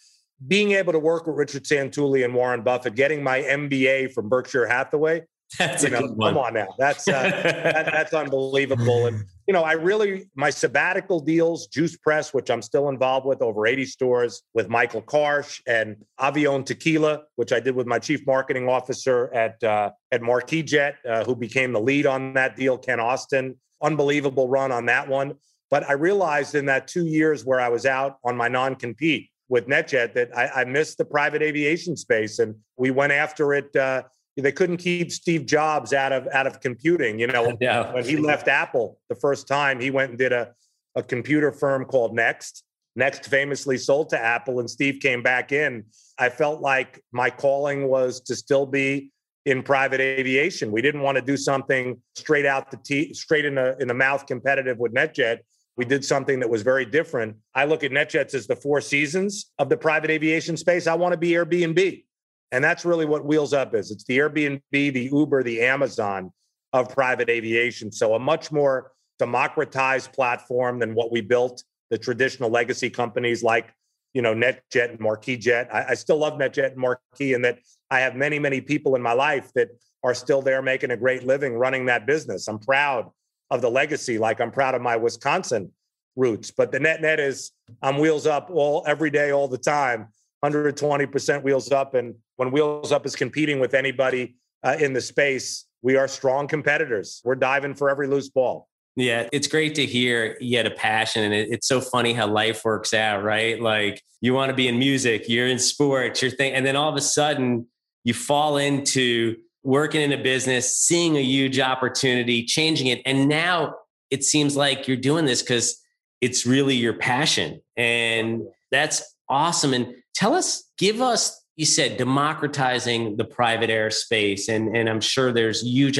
Being 0.47 0.71
able 0.71 0.93
to 0.93 0.99
work 0.99 1.25
with 1.25 1.35
Richard 1.35 1.63
Santulli 1.63 2.23
and 2.23 2.33
Warren 2.33 2.61
Buffett, 2.61 2.95
getting 2.95 3.23
my 3.23 3.41
MBA 3.41 4.13
from 4.13 4.29
Berkshire 4.29 4.67
Hathaway, 4.67 5.23
that's 5.57 5.83
you 5.83 5.89
know, 5.89 6.01
Come 6.09 6.37
on 6.37 6.53
now, 6.53 6.67
that's 6.77 7.07
uh, 7.07 7.11
that, 7.21 7.85
that's 7.91 8.13
unbelievable. 8.13 9.07
And 9.07 9.23
you 9.47 9.53
know, 9.53 9.63
I 9.63 9.73
really 9.73 10.29
my 10.35 10.49
sabbatical 10.49 11.21
deals, 11.21 11.67
Juice 11.67 11.95
Press, 11.95 12.33
which 12.33 12.49
I'm 12.51 12.61
still 12.61 12.89
involved 12.89 13.25
with, 13.25 13.41
over 13.41 13.65
80 13.65 13.85
stores 13.85 14.43
with 14.53 14.67
Michael 14.67 15.01
Karsh 15.01 15.61
and 15.65 16.03
Avion 16.19 16.65
Tequila, 16.65 17.23
which 17.37 17.53
I 17.53 17.61
did 17.61 17.75
with 17.75 17.87
my 17.87 17.97
chief 17.97 18.27
marketing 18.27 18.67
officer 18.67 19.33
at 19.33 19.63
uh, 19.63 19.91
at 20.11 20.21
Marquis 20.21 20.63
Jet, 20.63 20.97
uh, 21.07 21.23
who 21.23 21.33
became 21.33 21.71
the 21.71 21.81
lead 21.81 22.05
on 22.05 22.33
that 22.33 22.57
deal, 22.57 22.77
Ken 22.77 22.99
Austin. 22.99 23.55
Unbelievable 23.81 24.49
run 24.49 24.73
on 24.73 24.87
that 24.87 25.07
one. 25.07 25.35
But 25.69 25.89
I 25.89 25.93
realized 25.93 26.55
in 26.55 26.65
that 26.67 26.87
two 26.87 27.05
years 27.05 27.45
where 27.45 27.59
I 27.59 27.69
was 27.69 27.85
out 27.85 28.17
on 28.23 28.37
my 28.37 28.47
non-compete 28.47 29.29
with 29.49 29.67
NetJet 29.67 30.13
that 30.13 30.35
I, 30.37 30.61
I 30.61 30.65
missed 30.65 30.97
the 30.97 31.05
private 31.05 31.41
aviation 31.41 31.95
space, 31.97 32.39
and 32.39 32.55
we 32.77 32.91
went 32.91 33.13
after 33.13 33.53
it. 33.53 33.75
Uh, 33.75 34.03
they 34.35 34.51
couldn't 34.51 34.77
keep 34.77 35.11
Steve 35.11 35.45
Jobs 35.45 35.93
out 35.93 36.11
of 36.11 36.27
out 36.27 36.47
of 36.47 36.59
computing. 36.59 37.19
You 37.19 37.27
know, 37.27 37.57
yeah. 37.61 37.93
when 37.93 38.05
he 38.05 38.17
left 38.17 38.47
Apple 38.47 38.99
the 39.09 39.15
first 39.15 39.47
time, 39.47 39.79
he 39.79 39.89
went 39.91 40.11
and 40.11 40.19
did 40.19 40.31
a 40.31 40.53
a 40.95 41.03
computer 41.03 41.51
firm 41.51 41.85
called 41.85 42.13
Next. 42.13 42.63
Next 42.95 43.27
famously 43.27 43.77
sold 43.77 44.09
to 44.09 44.19
Apple, 44.19 44.59
and 44.59 44.69
Steve 44.69 44.99
came 44.99 45.21
back 45.21 45.51
in. 45.51 45.85
I 46.17 46.29
felt 46.29 46.61
like 46.61 47.03
my 47.11 47.29
calling 47.29 47.87
was 47.87 48.19
to 48.21 48.35
still 48.35 48.65
be 48.65 49.11
in 49.45 49.61
private 49.61 50.01
aviation. 50.01 50.71
We 50.71 50.81
didn't 50.81 51.01
want 51.01 51.15
to 51.17 51.21
do 51.21 51.37
something 51.37 52.01
straight 52.15 52.45
out 52.45 52.71
the 52.71 52.77
t- 52.77 53.13
straight 53.13 53.45
in 53.45 53.55
the 53.55 53.77
in 53.79 53.87
the 53.87 53.93
mouth 53.93 54.25
competitive 54.25 54.79
with 54.79 54.93
NetJet. 54.93 55.37
We 55.77 55.85
did 55.85 56.03
something 56.03 56.39
that 56.39 56.49
was 56.49 56.63
very 56.63 56.85
different. 56.85 57.37
I 57.53 57.65
look 57.65 57.83
at 57.83 57.91
NetJets 57.91 58.33
as 58.33 58.47
the 58.47 58.55
four 58.55 58.81
seasons 58.81 59.51
of 59.59 59.69
the 59.69 59.77
private 59.77 60.09
aviation 60.09 60.57
space. 60.57 60.87
I 60.87 60.95
want 60.95 61.13
to 61.13 61.17
be 61.17 61.29
Airbnb. 61.29 62.03
And 62.51 62.63
that's 62.63 62.83
really 62.83 63.05
what 63.05 63.25
Wheels 63.25 63.53
Up 63.53 63.75
is. 63.75 63.91
It's 63.91 64.03
the 64.05 64.17
Airbnb, 64.17 64.61
the 64.71 65.09
Uber, 65.13 65.43
the 65.43 65.61
Amazon 65.61 66.31
of 66.73 66.89
private 66.89 67.29
aviation. 67.29 67.91
So 67.91 68.15
a 68.15 68.19
much 68.19 68.51
more 68.51 68.91
democratized 69.19 70.13
platform 70.13 70.79
than 70.79 70.95
what 70.95 71.11
we 71.11 71.21
built 71.21 71.63
the 71.89 71.97
traditional 71.97 72.49
legacy 72.49 72.89
companies 72.89 73.43
like, 73.43 73.73
you 74.13 74.21
know, 74.21 74.33
NetJet 74.33 74.91
and 74.91 74.99
Marquis 74.99 75.37
Jet. 75.37 75.69
I, 75.71 75.89
I 75.89 75.93
still 75.93 76.17
love 76.17 76.33
NetJet 76.33 76.71
and 76.71 76.77
Marquis 76.77 77.33
and 77.33 77.45
that 77.45 77.59
I 77.91 77.99
have 77.99 78.15
many, 78.15 78.39
many 78.39 78.61
people 78.61 78.95
in 78.95 79.01
my 79.01 79.13
life 79.13 79.51
that 79.53 79.69
are 80.03 80.13
still 80.13 80.41
there 80.41 80.61
making 80.61 80.91
a 80.91 80.97
great 80.97 81.23
living 81.23 81.53
running 81.53 81.85
that 81.85 82.07
business. 82.07 82.47
I'm 82.47 82.59
proud 82.59 83.11
of 83.49 83.61
the 83.61 83.69
legacy, 83.69 84.17
like 84.17 84.41
I'm 84.41 84.51
proud 84.51 84.75
of 84.75 84.81
my 84.81 84.95
Wisconsin 84.95 85.71
roots. 86.15 86.51
But 86.51 86.71
the 86.71 86.79
net 86.79 87.01
net 87.01 87.19
is 87.19 87.51
I'm 87.81 87.97
wheels 87.97 88.27
up 88.27 88.49
all 88.51 88.83
every 88.87 89.09
day, 89.09 89.31
all 89.31 89.47
the 89.47 89.57
time. 89.57 90.09
120% 90.43 91.43
wheels 91.43 91.71
up. 91.71 91.93
And 91.95 92.15
when 92.35 92.51
wheels 92.51 92.91
up 92.91 93.05
is 93.05 93.15
competing 93.15 93.59
with 93.59 93.73
anybody 93.73 94.35
uh, 94.63 94.77
in 94.79 94.93
the 94.93 95.01
space, 95.01 95.65
we 95.81 95.95
are 95.95 96.07
strong 96.07 96.47
competitors. 96.47 97.21
We're 97.23 97.35
diving 97.35 97.75
for 97.75 97.89
every 97.89 98.07
loose 98.07 98.29
ball. 98.29 98.67
Yeah, 98.95 99.29
it's 99.31 99.47
great 99.47 99.75
to 99.75 99.85
hear 99.85 100.37
you 100.39 100.57
had 100.57 100.65
a 100.65 100.71
passion. 100.71 101.23
And 101.23 101.33
it, 101.33 101.49
it's 101.51 101.67
so 101.67 101.79
funny 101.79 102.13
how 102.13 102.27
life 102.27 102.65
works 102.65 102.93
out, 102.93 103.23
right? 103.23 103.61
Like 103.61 104.01
you 104.21 104.33
want 104.33 104.49
to 104.49 104.55
be 104.55 104.67
in 104.67 104.79
music, 104.79 105.29
you're 105.29 105.47
in 105.47 105.59
sports, 105.59 106.21
you're 106.21 106.31
thinking, 106.31 106.55
and 106.55 106.65
then 106.65 106.75
all 106.75 106.89
of 106.89 106.95
a 106.95 107.01
sudden 107.01 107.67
you 108.03 108.15
fall 108.15 108.57
into 108.57 109.35
working 109.67 109.99
in 109.99 110.13
a 110.13 110.23
business, 110.23 110.79
seeing 110.79 111.17
a 111.17 111.21
huge 111.21 111.59
opportunity, 111.59 112.45
changing 112.45 112.87
it. 112.87 113.01
And 113.05 113.27
now 113.27 113.75
it 114.09 114.23
seems 114.23 114.55
like 114.55 114.87
you're 114.87 114.95
doing 114.95 115.25
this 115.25 115.41
because 115.41 115.77
it's 116.21 116.45
really 116.45 116.75
your 116.75 116.93
passion. 116.93 117.61
And 117.75 118.43
that's 118.71 119.03
awesome. 119.27 119.73
And 119.73 119.93
tell 120.15 120.35
us, 120.35 120.71
give 120.77 121.01
us, 121.01 121.43
you 121.57 121.65
said 121.65 121.97
democratizing 121.97 123.17
the 123.17 123.25
private 123.25 123.69
airspace, 123.69 124.47
and, 124.47 124.73
and 124.73 124.87
I'm 124.87 125.01
sure 125.01 125.33
there's 125.33 125.61
huge. 125.61 125.99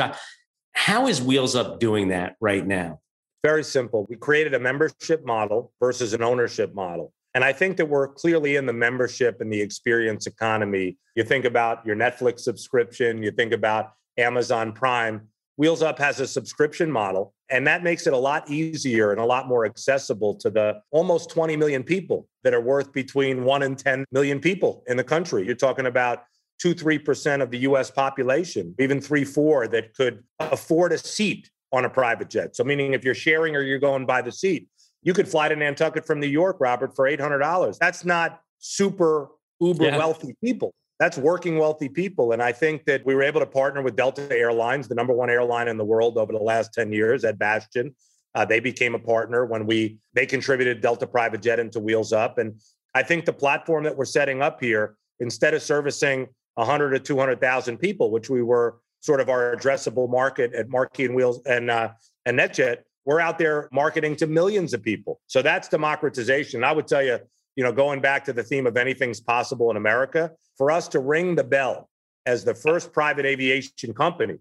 How 0.71 1.08
is 1.08 1.21
Wheels 1.21 1.53
Up 1.53 1.82
doing 1.82 2.08
that 2.08 2.38
right 2.39 2.65
now? 2.65 3.01
Very 3.43 3.65
simple. 3.65 4.08
We 4.10 4.15
created 4.15 4.53
a 4.53 4.60
membership 4.60 5.25
model 5.25 5.73
versus 5.82 6.13
an 6.13 6.23
ownership 6.23 6.73
model. 6.73 7.12
And 7.38 7.45
I 7.45 7.54
think 7.54 7.78
that 7.78 7.86
we're 7.86 8.08
clearly 8.08 8.56
in 8.56 8.65
the 8.65 8.73
membership 8.73 9.41
and 9.41 9.54
the 9.54 9.62
experience 9.62 10.26
economy. 10.26 10.97
You 11.13 11.23
think 11.23 11.45
about 11.45 11.86
your 11.86 11.95
Netflix 11.95 12.39
subscription, 12.39 13.21
you 13.21 13.30
think 13.30 13.54
about 13.54 13.91
Amazon 14.17 14.73
Prime. 14.73 15.28
Wheels 15.56 15.84
Up 15.84 16.00
has 16.00 16.19
a 16.19 16.26
subscription 16.26 16.91
model, 16.91 17.36
and 17.52 17.67
that 17.67 17.84
makes 17.84 18.08
it 18.08 18.13
a 18.13 18.17
lot 18.17 18.50
easier 18.50 19.12
and 19.12 19.21
a 19.21 19.23
lot 19.23 19.47
more 19.47 19.67
accessible 19.67 20.34
to 20.34 20.50
the 20.50 20.82
almost 20.89 21.30
20 21.30 21.56
million 21.58 21.84
people 21.84 22.28
that 22.43 22.56
are 22.56 22.60
worth 22.60 22.91
between 22.91 23.43
1 23.43 23.62
and 23.62 23.78
10 23.78 24.06
million 24.12 24.39
people 24.39 24.84
in 24.88 24.97
the 24.97 25.04
country. 25.04 25.45
You're 25.45 25.54
talking 25.54 25.86
about 25.86 26.23
2 26.58 26.73
3% 26.73 27.43
of 27.43 27.52
the 27.52 27.60
US 27.60 27.91
population, 27.91 28.73
even 28.80 29.00
3 29.00 29.23
4 29.23 29.67
that 29.67 29.93
could 29.93 30.23
afford 30.39 30.91
a 30.91 30.97
seat 30.97 31.52
on 31.71 31.86
a 31.86 31.89
private 31.89 32.32
jet. 32.32 32.56
So, 32.56 32.63
meaning 32.63 32.93
if 32.93 33.04
you're 33.04 33.13
sharing 33.13 33.56
or 33.56 33.62
you're 33.62 33.78
going 33.78 34.08
by 34.08 34.23
the 34.23 34.32
seat, 34.32 34.69
you 35.08 35.13
could 35.13 35.28
fly 35.28 35.48
to 35.48 35.56
Nantucket 35.56 36.06
from 36.06 36.20
New 36.20 36.28
York, 36.28 36.58
Robert, 36.60 36.93
for 36.93 37.10
$800. 37.10 37.78
That's 37.80 38.04
not 38.04 38.41
super 38.60 39.30
uber 39.62 39.86
yeah. 39.86 39.98
wealthy 39.98 40.36
people 40.43 40.74
that's 41.00 41.17
working 41.17 41.58
wealthy 41.58 41.89
people. 41.89 42.32
And 42.32 42.41
I 42.41 42.52
think 42.52 42.86
that 42.86 43.06
we 43.06 43.13
were 43.15 43.24
able 43.24 43.39
to 43.39 43.46
partner 43.46 43.82
with 43.82 43.96
Delta 43.96 44.28
Airlines, 44.32 44.88
the 44.88 44.96
number 44.96 45.13
one 45.13 45.30
airline 45.30 45.67
in 45.67 45.78
the 45.78 45.86
world 45.86 46.17
over 46.17 46.34
the 46.34 46.39
last 46.39 46.74
10 46.74 46.91
years 46.91 47.24
Ed 47.24 47.38
Bastian. 47.38 47.96
Uh, 48.36 48.46
they 48.46 48.60
became 48.60 48.96
a 48.96 49.00
partner 49.00 49.46
when 49.46 49.65
we 49.65 49.98
they 50.13 50.26
contributed 50.26 50.82
Delta 50.82 51.08
Private 51.08 51.41
Jet 51.41 51.60
into 51.60 51.80
Wheels 51.80 52.13
Up. 52.13 52.38
And 52.38 52.60
I 52.93 53.04
think 53.04 53.26
the 53.26 53.34
platform 53.34 53.84
that 53.84 53.96
we're 53.96 54.06
setting 54.06 54.41
up 54.41 54.60
here, 54.60 54.96
instead 55.20 55.54
of 55.54 55.62
servicing 55.62 56.28
100 56.56 56.91
to 56.91 57.00
200,000 57.00 57.78
people, 57.78 58.12
which 58.12 58.30
we 58.30 58.41
were 58.41 58.80
sort 59.02 59.22
of 59.22 59.30
our 59.30 59.56
addressable 59.56 60.10
market 60.10 60.54
at 60.54 60.70
Marquis 60.70 61.06
and 61.06 61.15
Wheels 61.15 61.41
and 61.46 61.72
uh, 61.72 61.89
and 62.26 62.38
NetJet, 62.38 62.78
we're 63.08 63.22
out 63.22 63.38
there 63.38 63.70
marketing 63.72 64.17
to 64.17 64.28
millions 64.28 64.74
of 64.74 64.84
people. 64.84 65.22
So 65.28 65.41
that's 65.41 65.70
democratization. 65.70 66.65
I 66.65 66.74
would 66.74 66.88
tell 66.88 67.02
you, 67.02 67.17
you 67.56 67.63
know, 67.63 67.72
going 67.72 68.02
back 68.02 68.26
to 68.26 68.34
the 68.34 68.43
theme 68.43 68.67
of 68.67 68.76
anything's 68.76 69.22
possible 69.22 69.72
in 69.72 69.78
America, 69.78 70.34
for 70.58 70.70
us 70.70 70.89
to 70.89 71.00
ring 71.00 71.34
the 71.34 71.43
bell 71.46 71.89
as 72.26 72.43
the 72.43 72.54
first 72.54 72.91
private 72.91 73.26
aviation 73.26 73.93
company 73.93 74.39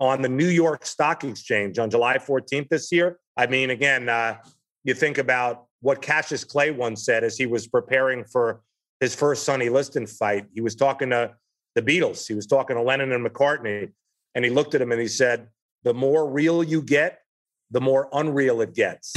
on 0.00 0.20
the 0.20 0.28
New 0.28 0.48
York 0.48 0.84
Stock 0.84 1.22
Exchange 1.22 1.78
on 1.78 1.90
July 1.90 2.18
14th 2.18 2.68
this 2.68 2.90
year. 2.90 3.20
I 3.36 3.46
mean, 3.46 3.70
again, 3.70 4.08
uh, 4.08 4.38
you 4.82 4.94
think 4.94 5.18
about 5.18 5.66
what 5.80 6.02
Cassius 6.02 6.42
Clay 6.42 6.72
once 6.72 7.04
said 7.04 7.22
as 7.22 7.38
he 7.38 7.46
was 7.46 7.68
preparing 7.68 8.24
for 8.24 8.62
his 8.98 9.14
first 9.14 9.44
Sonny 9.44 9.68
Liston 9.68 10.08
fight. 10.08 10.46
He 10.52 10.60
was 10.60 10.74
talking 10.74 11.10
to 11.10 11.36
the 11.76 11.82
Beatles, 11.82 12.26
he 12.26 12.34
was 12.34 12.46
talking 12.46 12.74
to 12.74 12.82
Lennon 12.82 13.12
and 13.12 13.24
McCartney, 13.24 13.92
and 14.34 14.44
he 14.44 14.50
looked 14.50 14.74
at 14.74 14.82
him 14.82 14.90
and 14.90 15.00
he 15.00 15.06
said, 15.06 15.46
The 15.84 15.94
more 15.94 16.28
real 16.28 16.64
you 16.64 16.82
get, 16.82 17.20
the 17.70 17.80
more 17.80 18.08
unreal 18.12 18.60
it 18.60 18.74
gets. 18.74 19.14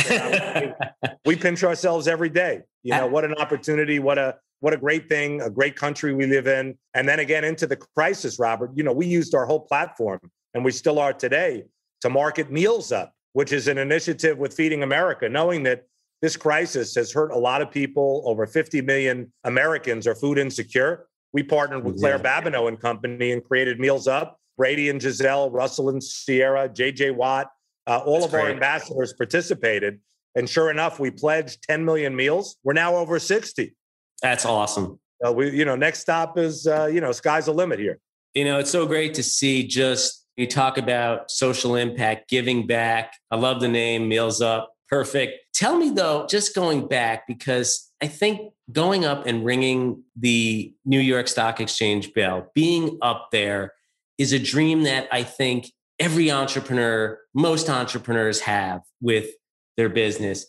we 1.25 1.35
pinch 1.35 1.63
ourselves 1.63 2.07
every 2.07 2.29
day. 2.29 2.61
You 2.83 2.91
know, 2.91 3.07
what 3.07 3.23
an 3.23 3.35
opportunity, 3.35 3.99
what 3.99 4.17
a 4.17 4.37
what 4.59 4.73
a 4.73 4.77
great 4.77 5.09
thing, 5.09 5.41
a 5.41 5.49
great 5.49 5.75
country 5.75 6.13
we 6.13 6.27
live 6.27 6.47
in. 6.47 6.77
And 6.93 7.09
then 7.09 7.19
again 7.19 7.43
into 7.43 7.65
the 7.65 7.75
crisis, 7.75 8.37
Robert, 8.37 8.71
you 8.75 8.83
know, 8.83 8.93
we 8.93 9.07
used 9.07 9.33
our 9.33 9.45
whole 9.45 9.61
platform 9.61 10.19
and 10.53 10.63
we 10.63 10.71
still 10.71 10.99
are 10.99 11.13
today 11.13 11.63
to 12.01 12.09
market 12.09 12.51
Meals 12.51 12.91
Up, 12.91 13.13
which 13.33 13.51
is 13.51 13.67
an 13.67 13.77
initiative 13.77 14.37
with 14.37 14.53
Feeding 14.53 14.83
America, 14.83 15.27
knowing 15.27 15.63
that 15.63 15.85
this 16.21 16.37
crisis 16.37 16.93
has 16.93 17.11
hurt 17.11 17.31
a 17.31 17.37
lot 17.37 17.63
of 17.63 17.71
people. 17.71 18.21
Over 18.25 18.45
50 18.45 18.81
million 18.81 19.33
Americans 19.43 20.05
are 20.05 20.13
food 20.13 20.37
insecure. 20.37 21.07
We 21.33 21.41
partnered 21.41 21.83
with 21.83 21.99
Claire 21.99 22.21
yeah. 22.23 22.41
Babineaux 22.41 22.67
and 22.67 22.79
Company 22.79 23.31
and 23.31 23.43
created 23.43 23.79
Meals 23.79 24.07
Up. 24.07 24.37
Brady 24.57 24.89
and 24.89 25.01
Gisele, 25.01 25.49
Russell 25.49 25.89
and 25.89 26.03
Ciara, 26.03 26.69
JJ 26.69 27.15
Watt, 27.15 27.49
uh, 27.87 27.99
all 27.99 28.13
That's 28.13 28.25
of 28.25 28.31
great. 28.31 28.43
our 28.43 28.49
ambassadors 28.51 29.13
participated. 29.13 29.99
And 30.35 30.49
sure 30.49 30.71
enough, 30.71 30.99
we 30.99 31.11
pledged 31.11 31.61
10 31.63 31.83
million 31.83 32.15
meals. 32.15 32.57
We're 32.63 32.73
now 32.73 32.95
over 32.95 33.19
60. 33.19 33.75
That's 34.21 34.45
awesome. 34.45 34.99
Uh, 35.25 35.33
we, 35.33 35.51
you 35.51 35.65
know, 35.65 35.75
next 35.75 35.99
stop 35.99 36.37
is, 36.37 36.67
uh, 36.67 36.85
you 36.85 37.01
know, 37.01 37.11
sky's 37.11 37.45
the 37.45 37.53
limit 37.53 37.79
here. 37.79 37.99
You 38.33 38.45
know, 38.45 38.59
it's 38.59 38.71
so 38.71 38.85
great 38.85 39.13
to 39.15 39.23
see 39.23 39.67
just 39.67 40.25
you 40.37 40.47
talk 40.47 40.77
about 40.77 41.29
social 41.29 41.75
impact, 41.75 42.29
giving 42.29 42.65
back. 42.65 43.13
I 43.29 43.35
love 43.35 43.59
the 43.59 43.67
name 43.67 44.07
Meals 44.07 44.41
Up, 44.41 44.71
Perfect. 44.91 45.39
Tell 45.53 45.77
me 45.77 45.89
though, 45.91 46.27
just 46.27 46.53
going 46.53 46.85
back, 46.85 47.25
because 47.25 47.89
I 48.01 48.07
think 48.07 48.51
going 48.73 49.05
up 49.05 49.25
and 49.25 49.45
ringing 49.45 50.03
the 50.17 50.73
New 50.83 50.99
York 50.99 51.29
Stock 51.29 51.61
Exchange 51.61 52.13
bell, 52.13 52.51
being 52.53 52.99
up 53.01 53.29
there 53.31 53.73
is 54.17 54.33
a 54.33 54.39
dream 54.39 54.83
that 54.83 55.07
I 55.09 55.23
think 55.23 55.71
every 56.01 56.31
entrepreneur, 56.31 57.19
most 57.35 57.69
entrepreneurs 57.69 58.39
have 58.39 58.81
with 59.01 59.29
their 59.77 59.87
business. 59.87 60.47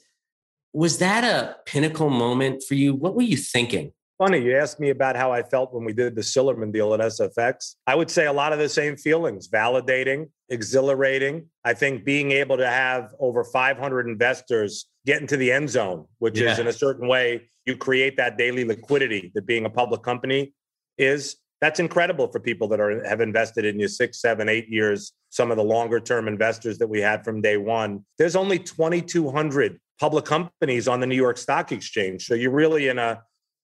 Was 0.73 0.97
that 0.99 1.25
a 1.25 1.57
pinnacle 1.67 2.09
moment 2.09 2.63
for 2.67 2.75
you? 2.75 2.95
What 2.95 3.15
were 3.15 3.23
you 3.23 3.37
thinking? 3.37 3.93
Funny, 4.17 4.43
you 4.43 4.57
asked 4.57 4.81
me 4.81 4.89
about 4.89 5.15
how 5.15 5.31
I 5.31 5.43
felt 5.43 5.75
when 5.75 5.85
we 5.85 5.93
did 5.93 6.15
the 6.15 6.23
Sillerman 6.23 6.73
deal 6.73 6.95
at 6.95 7.01
SFX. 7.01 7.75
I 7.87 7.95
would 7.95 8.11
say 8.11 8.25
a 8.25 8.33
lot 8.33 8.55
of 8.55 8.59
the 8.59 8.69
same 8.69 8.97
feelings 8.97 9.47
validating, 9.49 10.31
exhilarating. 10.49 11.51
I 11.67 11.75
think 11.75 12.05
being 12.07 12.31
able 12.31 12.57
to 12.57 12.67
have 12.67 13.15
over 13.19 13.45
500 13.45 14.07
investors 14.07 14.87
get 15.05 15.21
into 15.21 15.37
the 15.37 15.53
end 15.53 15.69
zone, 15.69 16.07
which 16.19 16.41
yeah. 16.41 16.53
is 16.53 16.61
in 16.61 16.69
a 16.69 16.73
certain 16.73 17.09
way, 17.09 17.43
you 17.67 17.77
create 17.77 18.17
that 18.17 18.39
daily 18.39 18.65
liquidity 18.65 19.33
that 19.35 19.45
being 19.45 19.67
a 19.67 19.71
public 19.71 20.03
company 20.03 20.55
is. 20.97 21.37
That's 21.63 21.79
incredible 21.81 22.27
for 22.27 22.41
people 22.41 22.67
that 22.69 22.81
are 22.81 23.07
have 23.07 23.21
invested 23.21 23.65
in 23.65 23.79
you 23.79 23.87
six, 23.87 24.21
seven, 24.21 24.49
eight 24.49 24.69
years. 24.69 25.13
Some 25.31 25.51
of 25.53 25.57
the 25.57 25.63
longer 25.63 26.01
term 26.01 26.27
investors 26.27 26.77
that 26.79 26.89
we 26.89 27.01
had 27.01 27.25
from 27.25 27.41
day 27.41 27.57
one. 27.57 28.05
There's 28.19 28.37
only 28.37 28.59
2,200 28.59 29.81
public 30.01 30.25
companies 30.25 30.89
on 30.89 30.99
the 30.99 31.07
New 31.07 31.17
York 31.17 31.39
Stock 31.39 31.71
Exchange, 31.71 32.27
so 32.27 32.35
you're 32.35 32.51
really 32.51 32.89
in 32.89 32.99
a 32.99 33.23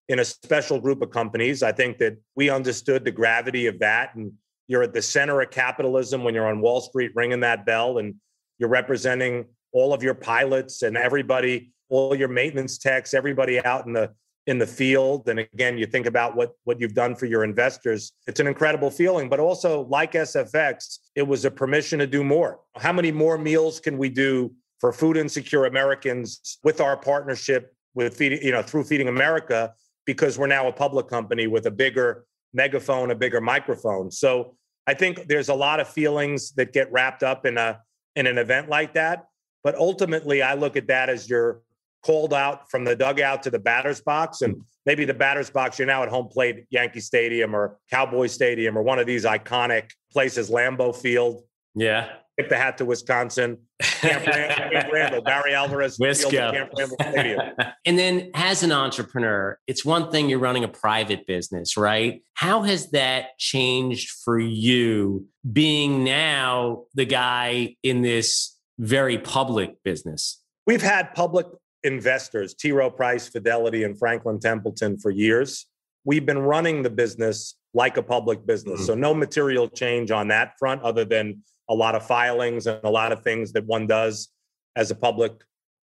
in 0.09 0.21
a 0.21 0.25
special 0.25 0.81
group 0.81 1.03
of 1.03 1.11
companies. 1.11 1.63
I 1.63 1.73
think 1.73 1.99
that 1.99 2.17
we 2.35 2.51
understood 2.51 3.05
the 3.05 3.11
gravity 3.11 3.67
of 3.67 3.79
that. 3.81 4.15
And 4.15 4.33
you're 4.69 4.83
at 4.83 4.95
the 4.95 5.03
center 5.03 5.41
of 5.41 5.51
capitalism 5.51 6.25
when 6.25 6.35
you're 6.35 6.47
on 6.47 6.61
Wall 6.61 6.81
Street 6.81 7.13
ringing 7.15 7.41
that 7.41 7.67
bell 7.67 7.99
and 7.99 8.15
you're 8.59 8.69
representing 8.69 9.47
all 9.73 9.93
of 9.93 10.03
your 10.03 10.15
pilots 10.15 10.83
and 10.83 10.97
everybody, 10.97 11.73
all 11.89 12.15
your 12.15 12.29
maintenance 12.29 12.79
techs, 12.79 13.13
everybody 13.13 13.63
out 13.65 13.87
in 13.87 13.93
the 13.93 14.13
in 14.49 14.59
the 14.59 14.67
field. 14.67 15.29
And 15.29 15.39
again, 15.39 15.79
you 15.79 15.87
think 15.87 16.07
about 16.07 16.35
what 16.35 16.53
what 16.65 16.81
you've 16.81 16.95
done 16.95 17.15
for 17.15 17.27
your 17.27 17.45
investors. 17.45 18.13
It's 18.27 18.41
an 18.41 18.49
incredible 18.49 18.91
feeling. 18.91 19.29
But 19.29 19.39
also, 19.39 19.83
like 19.87 20.13
SFX, 20.13 20.99
it 21.15 21.23
was 21.23 21.45
a 21.45 21.51
permission 21.51 22.01
to 22.01 22.07
do 22.07 22.25
more. 22.25 22.61
How 22.77 22.93
many 22.93 23.13
more 23.13 23.39
meals 23.39 23.79
can 23.79 23.97
we 23.97 24.09
do 24.09 24.53
for 24.81 24.93
food 24.93 25.17
insecure 25.17 25.67
Americans 25.67 26.59
with 26.65 26.81
our 26.81 26.97
partnership 26.97 27.75
with 27.95 28.17
feeding, 28.17 28.43
you 28.43 28.53
know, 28.53 28.63
through 28.63 28.85
Feeding 28.85 29.09
America? 29.09 29.73
because 30.09 30.39
we're 30.39 30.47
now 30.47 30.67
a 30.67 30.73
public 30.73 31.07
company 31.07 31.47
with 31.47 31.67
a 31.67 31.71
bigger 31.71 32.25
megaphone, 32.55 33.11
a 33.11 33.15
bigger 33.15 33.43
microphone. 33.43 34.11
So 34.11 34.57
I 34.87 34.95
think 34.95 35.29
there's 35.29 35.51
a 35.51 35.55
lot 35.55 35.81
of 35.81 35.87
feelings 35.87 36.53
that 36.53 36.73
get 36.73 36.91
wrapped 36.91 37.23
up 37.23 37.45
in 37.45 37.59
a 37.59 37.81
in 38.17 38.27
an 38.27 38.39
event 38.39 38.71
like 38.71 38.95
that. 38.95 39.27
But 39.63 39.75
ultimately, 39.75 40.41
I 40.41 40.55
look 40.55 40.79
at 40.79 40.87
that 40.87 41.11
as 41.11 41.29
you're 41.29 41.61
called 42.05 42.33
out 42.33 42.71
from 42.71 42.85
the 42.85 42.97
dugout 42.97 43.43
to 43.43 43.51
the 43.51 43.59
batter's 43.59 44.01
box, 44.01 44.43
and 44.43 44.63
maybe 44.87 45.05
the 45.05 45.15
batter's 45.15 45.51
box 45.51 45.79
you're 45.79 45.87
now 45.87 46.03
at 46.03 46.09
home 46.09 46.29
plate, 46.29 46.67
Yankee 46.71 47.01
Stadium 47.01 47.55
or 47.55 47.79
Cowboy 47.91 48.27
Stadium 48.27 48.77
or 48.77 48.83
one 48.83 48.99
of 48.99 49.07
these 49.07 49.25
iconic 49.25 49.91
places, 50.13 50.51
Lambeau 50.51 50.95
Field. 50.95 51.43
Yeah, 51.75 52.11
tip 52.39 52.49
the 52.49 52.57
hat 52.57 52.79
to 52.79 52.85
Wisconsin. 52.85 53.59
Camp, 53.81 54.25
Camp 54.25 54.93
Randall, 54.93 55.23
Barry 55.23 55.55
Alvarez, 55.55 55.99
Camp 55.99 56.71
and 57.85 57.99
then, 57.99 58.31
as 58.35 58.63
an 58.63 58.73
entrepreneur, 58.73 59.59
it's 59.67 59.85
one 59.85 60.11
thing 60.11 60.29
you're 60.29 60.39
running 60.39 60.65
a 60.65 60.69
private 60.69 61.27
business, 61.27 61.77
right? 61.77 62.23
How 62.35 62.63
has 62.63 62.91
that 62.91 63.39
changed 63.39 64.11
for 64.25 64.39
you, 64.39 65.27
being 65.53 66.05
now 66.05 66.85
the 66.95 67.05
guy 67.05 67.77
in 67.83 68.03
this 68.03 68.57
very 68.79 69.19
public 69.19 69.83
business? 69.83 70.41
We've 70.67 70.83
had 70.83 71.15
public 71.15 71.47
investors, 71.89 72.55
T. 72.55 72.71
Rowe 72.71 72.91
Price, 72.91 73.27
Fidelity, 73.27 73.83
and 73.83 73.99
Franklin 73.99 74.39
Templeton 74.39 74.99
for 74.99 75.11
years. 75.11 75.67
We've 76.05 76.25
been 76.25 76.39
running 76.39 76.85
the 76.85 76.91
business 76.91 77.57
like 77.75 77.97
a 77.97 78.03
public 78.03 78.47
business. 78.47 78.81
Mm-hmm. 78.81 78.87
So, 78.87 78.95
no 78.95 79.13
material 79.13 79.69
change 79.69 80.13
on 80.13 80.29
that 80.29 80.53
front 80.59 80.83
other 80.83 81.05
than 81.05 81.43
a 81.69 81.75
lot 81.75 81.97
of 81.97 82.07
filings 82.07 82.67
and 82.67 82.81
a 82.85 82.91
lot 82.91 83.11
of 83.11 83.23
things 83.23 83.53
that 83.53 83.65
one 83.67 83.87
does 83.87 84.29
as 84.77 84.91
a 84.91 84.95
public 84.95 85.33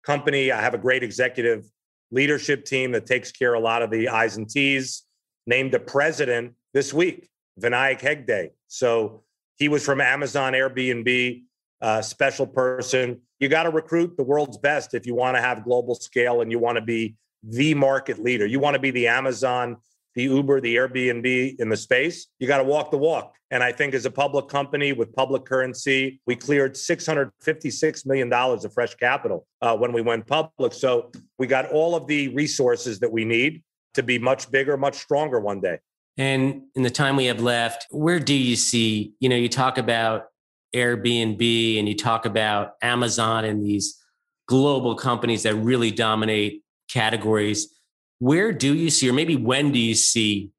company. 0.05 0.51
I 0.51 0.61
have 0.61 0.73
a 0.73 0.77
great 0.77 1.03
executive 1.03 1.65
leadership 2.11 2.63
team 2.63 2.91
that 2.93 3.05
takes 3.05 3.31
care 3.31 3.53
of 3.53 3.61
a 3.61 3.65
lot 3.65 3.81
of 3.81 3.91
the 3.91 4.07
I's 4.07 4.37
and 4.37 4.49
T's. 4.49 5.03
Named 5.47 5.75
a 5.75 5.79
president 5.79 6.53
this 6.73 6.91
week, 6.91 7.29
Vinayak 7.61 7.99
Hegde. 7.99 8.49
So 8.67 9.23
he 9.57 9.67
was 9.67 9.85
from 9.85 10.01
Amazon, 10.01 10.53
Airbnb, 10.53 11.43
uh, 11.81 12.01
special 12.01 12.47
person. 12.47 13.21
You 13.39 13.49
got 13.49 13.63
to 13.63 13.69
recruit 13.69 14.17
the 14.17 14.23
world's 14.23 14.57
best 14.57 14.93
if 14.93 15.05
you 15.05 15.15
want 15.15 15.35
to 15.35 15.41
have 15.41 15.63
global 15.63 15.95
scale 15.95 16.41
and 16.41 16.51
you 16.51 16.59
want 16.59 16.77
to 16.77 16.81
be 16.81 17.15
the 17.43 17.73
market 17.73 18.19
leader. 18.19 18.45
You 18.45 18.59
want 18.59 18.75
to 18.75 18.79
be 18.79 18.91
the 18.91 19.07
Amazon 19.07 19.77
the 20.15 20.23
Uber, 20.23 20.61
the 20.61 20.75
Airbnb 20.77 21.59
in 21.59 21.69
the 21.69 21.77
space. 21.77 22.27
You 22.39 22.47
got 22.47 22.59
to 22.59 22.63
walk 22.63 22.89
the 22.89 22.97
walk. 22.97 23.33
And 23.51 23.61
I 23.61 23.71
think 23.71 23.93
as 23.93 24.05
a 24.05 24.11
public 24.11 24.47
company 24.47 24.91
with 24.93 25.13
public 25.13 25.45
currency, 25.45 26.19
we 26.25 26.35
cleared 26.35 26.73
$656 26.73 28.05
million 28.05 28.33
of 28.33 28.73
fresh 28.73 28.95
capital 28.95 29.45
uh, 29.61 29.77
when 29.77 29.93
we 29.93 30.01
went 30.01 30.25
public. 30.25 30.73
So 30.73 31.11
we 31.37 31.47
got 31.47 31.69
all 31.71 31.95
of 31.95 32.07
the 32.07 32.29
resources 32.29 32.99
that 32.99 33.11
we 33.11 33.23
need 33.23 33.61
to 33.93 34.03
be 34.03 34.17
much 34.17 34.49
bigger, 34.49 34.77
much 34.77 34.95
stronger 34.95 35.39
one 35.39 35.61
day. 35.61 35.79
And 36.17 36.63
in 36.75 36.83
the 36.83 36.89
time 36.89 37.17
we 37.17 37.25
have 37.25 37.41
left, 37.41 37.87
where 37.91 38.19
do 38.19 38.33
you 38.33 38.55
see, 38.55 39.13
you 39.19 39.27
know, 39.27 39.35
you 39.35 39.49
talk 39.49 39.77
about 39.77 40.27
Airbnb 40.75 41.79
and 41.79 41.87
you 41.87 41.95
talk 41.95 42.25
about 42.25 42.73
Amazon 42.81 43.45
and 43.45 43.63
these 43.63 43.99
global 44.47 44.95
companies 44.95 45.43
that 45.43 45.55
really 45.55 45.89
dominate 45.89 46.61
categories 46.89 47.75
where 48.19 48.51
do 48.51 48.73
you 48.73 48.89
see, 48.89 49.09
or 49.09 49.13
maybe 49.13 49.35
when 49.35 49.71
do 49.71 49.79
you 49.79 49.95
see 49.95 50.51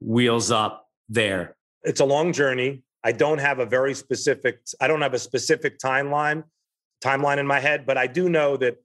wheels 0.00 0.50
up 0.50 0.88
there? 1.08 1.56
It's 1.82 2.00
a 2.00 2.04
long 2.04 2.32
journey. 2.32 2.82
I 3.02 3.12
don't 3.12 3.38
have 3.38 3.58
a 3.58 3.66
very 3.66 3.94
specific, 3.94 4.60
I 4.80 4.88
don't 4.88 5.02
have 5.02 5.14
a 5.14 5.18
specific 5.18 5.78
timeline, 5.78 6.44
timeline 7.02 7.38
in 7.38 7.46
my 7.46 7.60
head, 7.60 7.84
but 7.84 7.98
I 7.98 8.06
do 8.06 8.28
know 8.28 8.56
that 8.58 8.76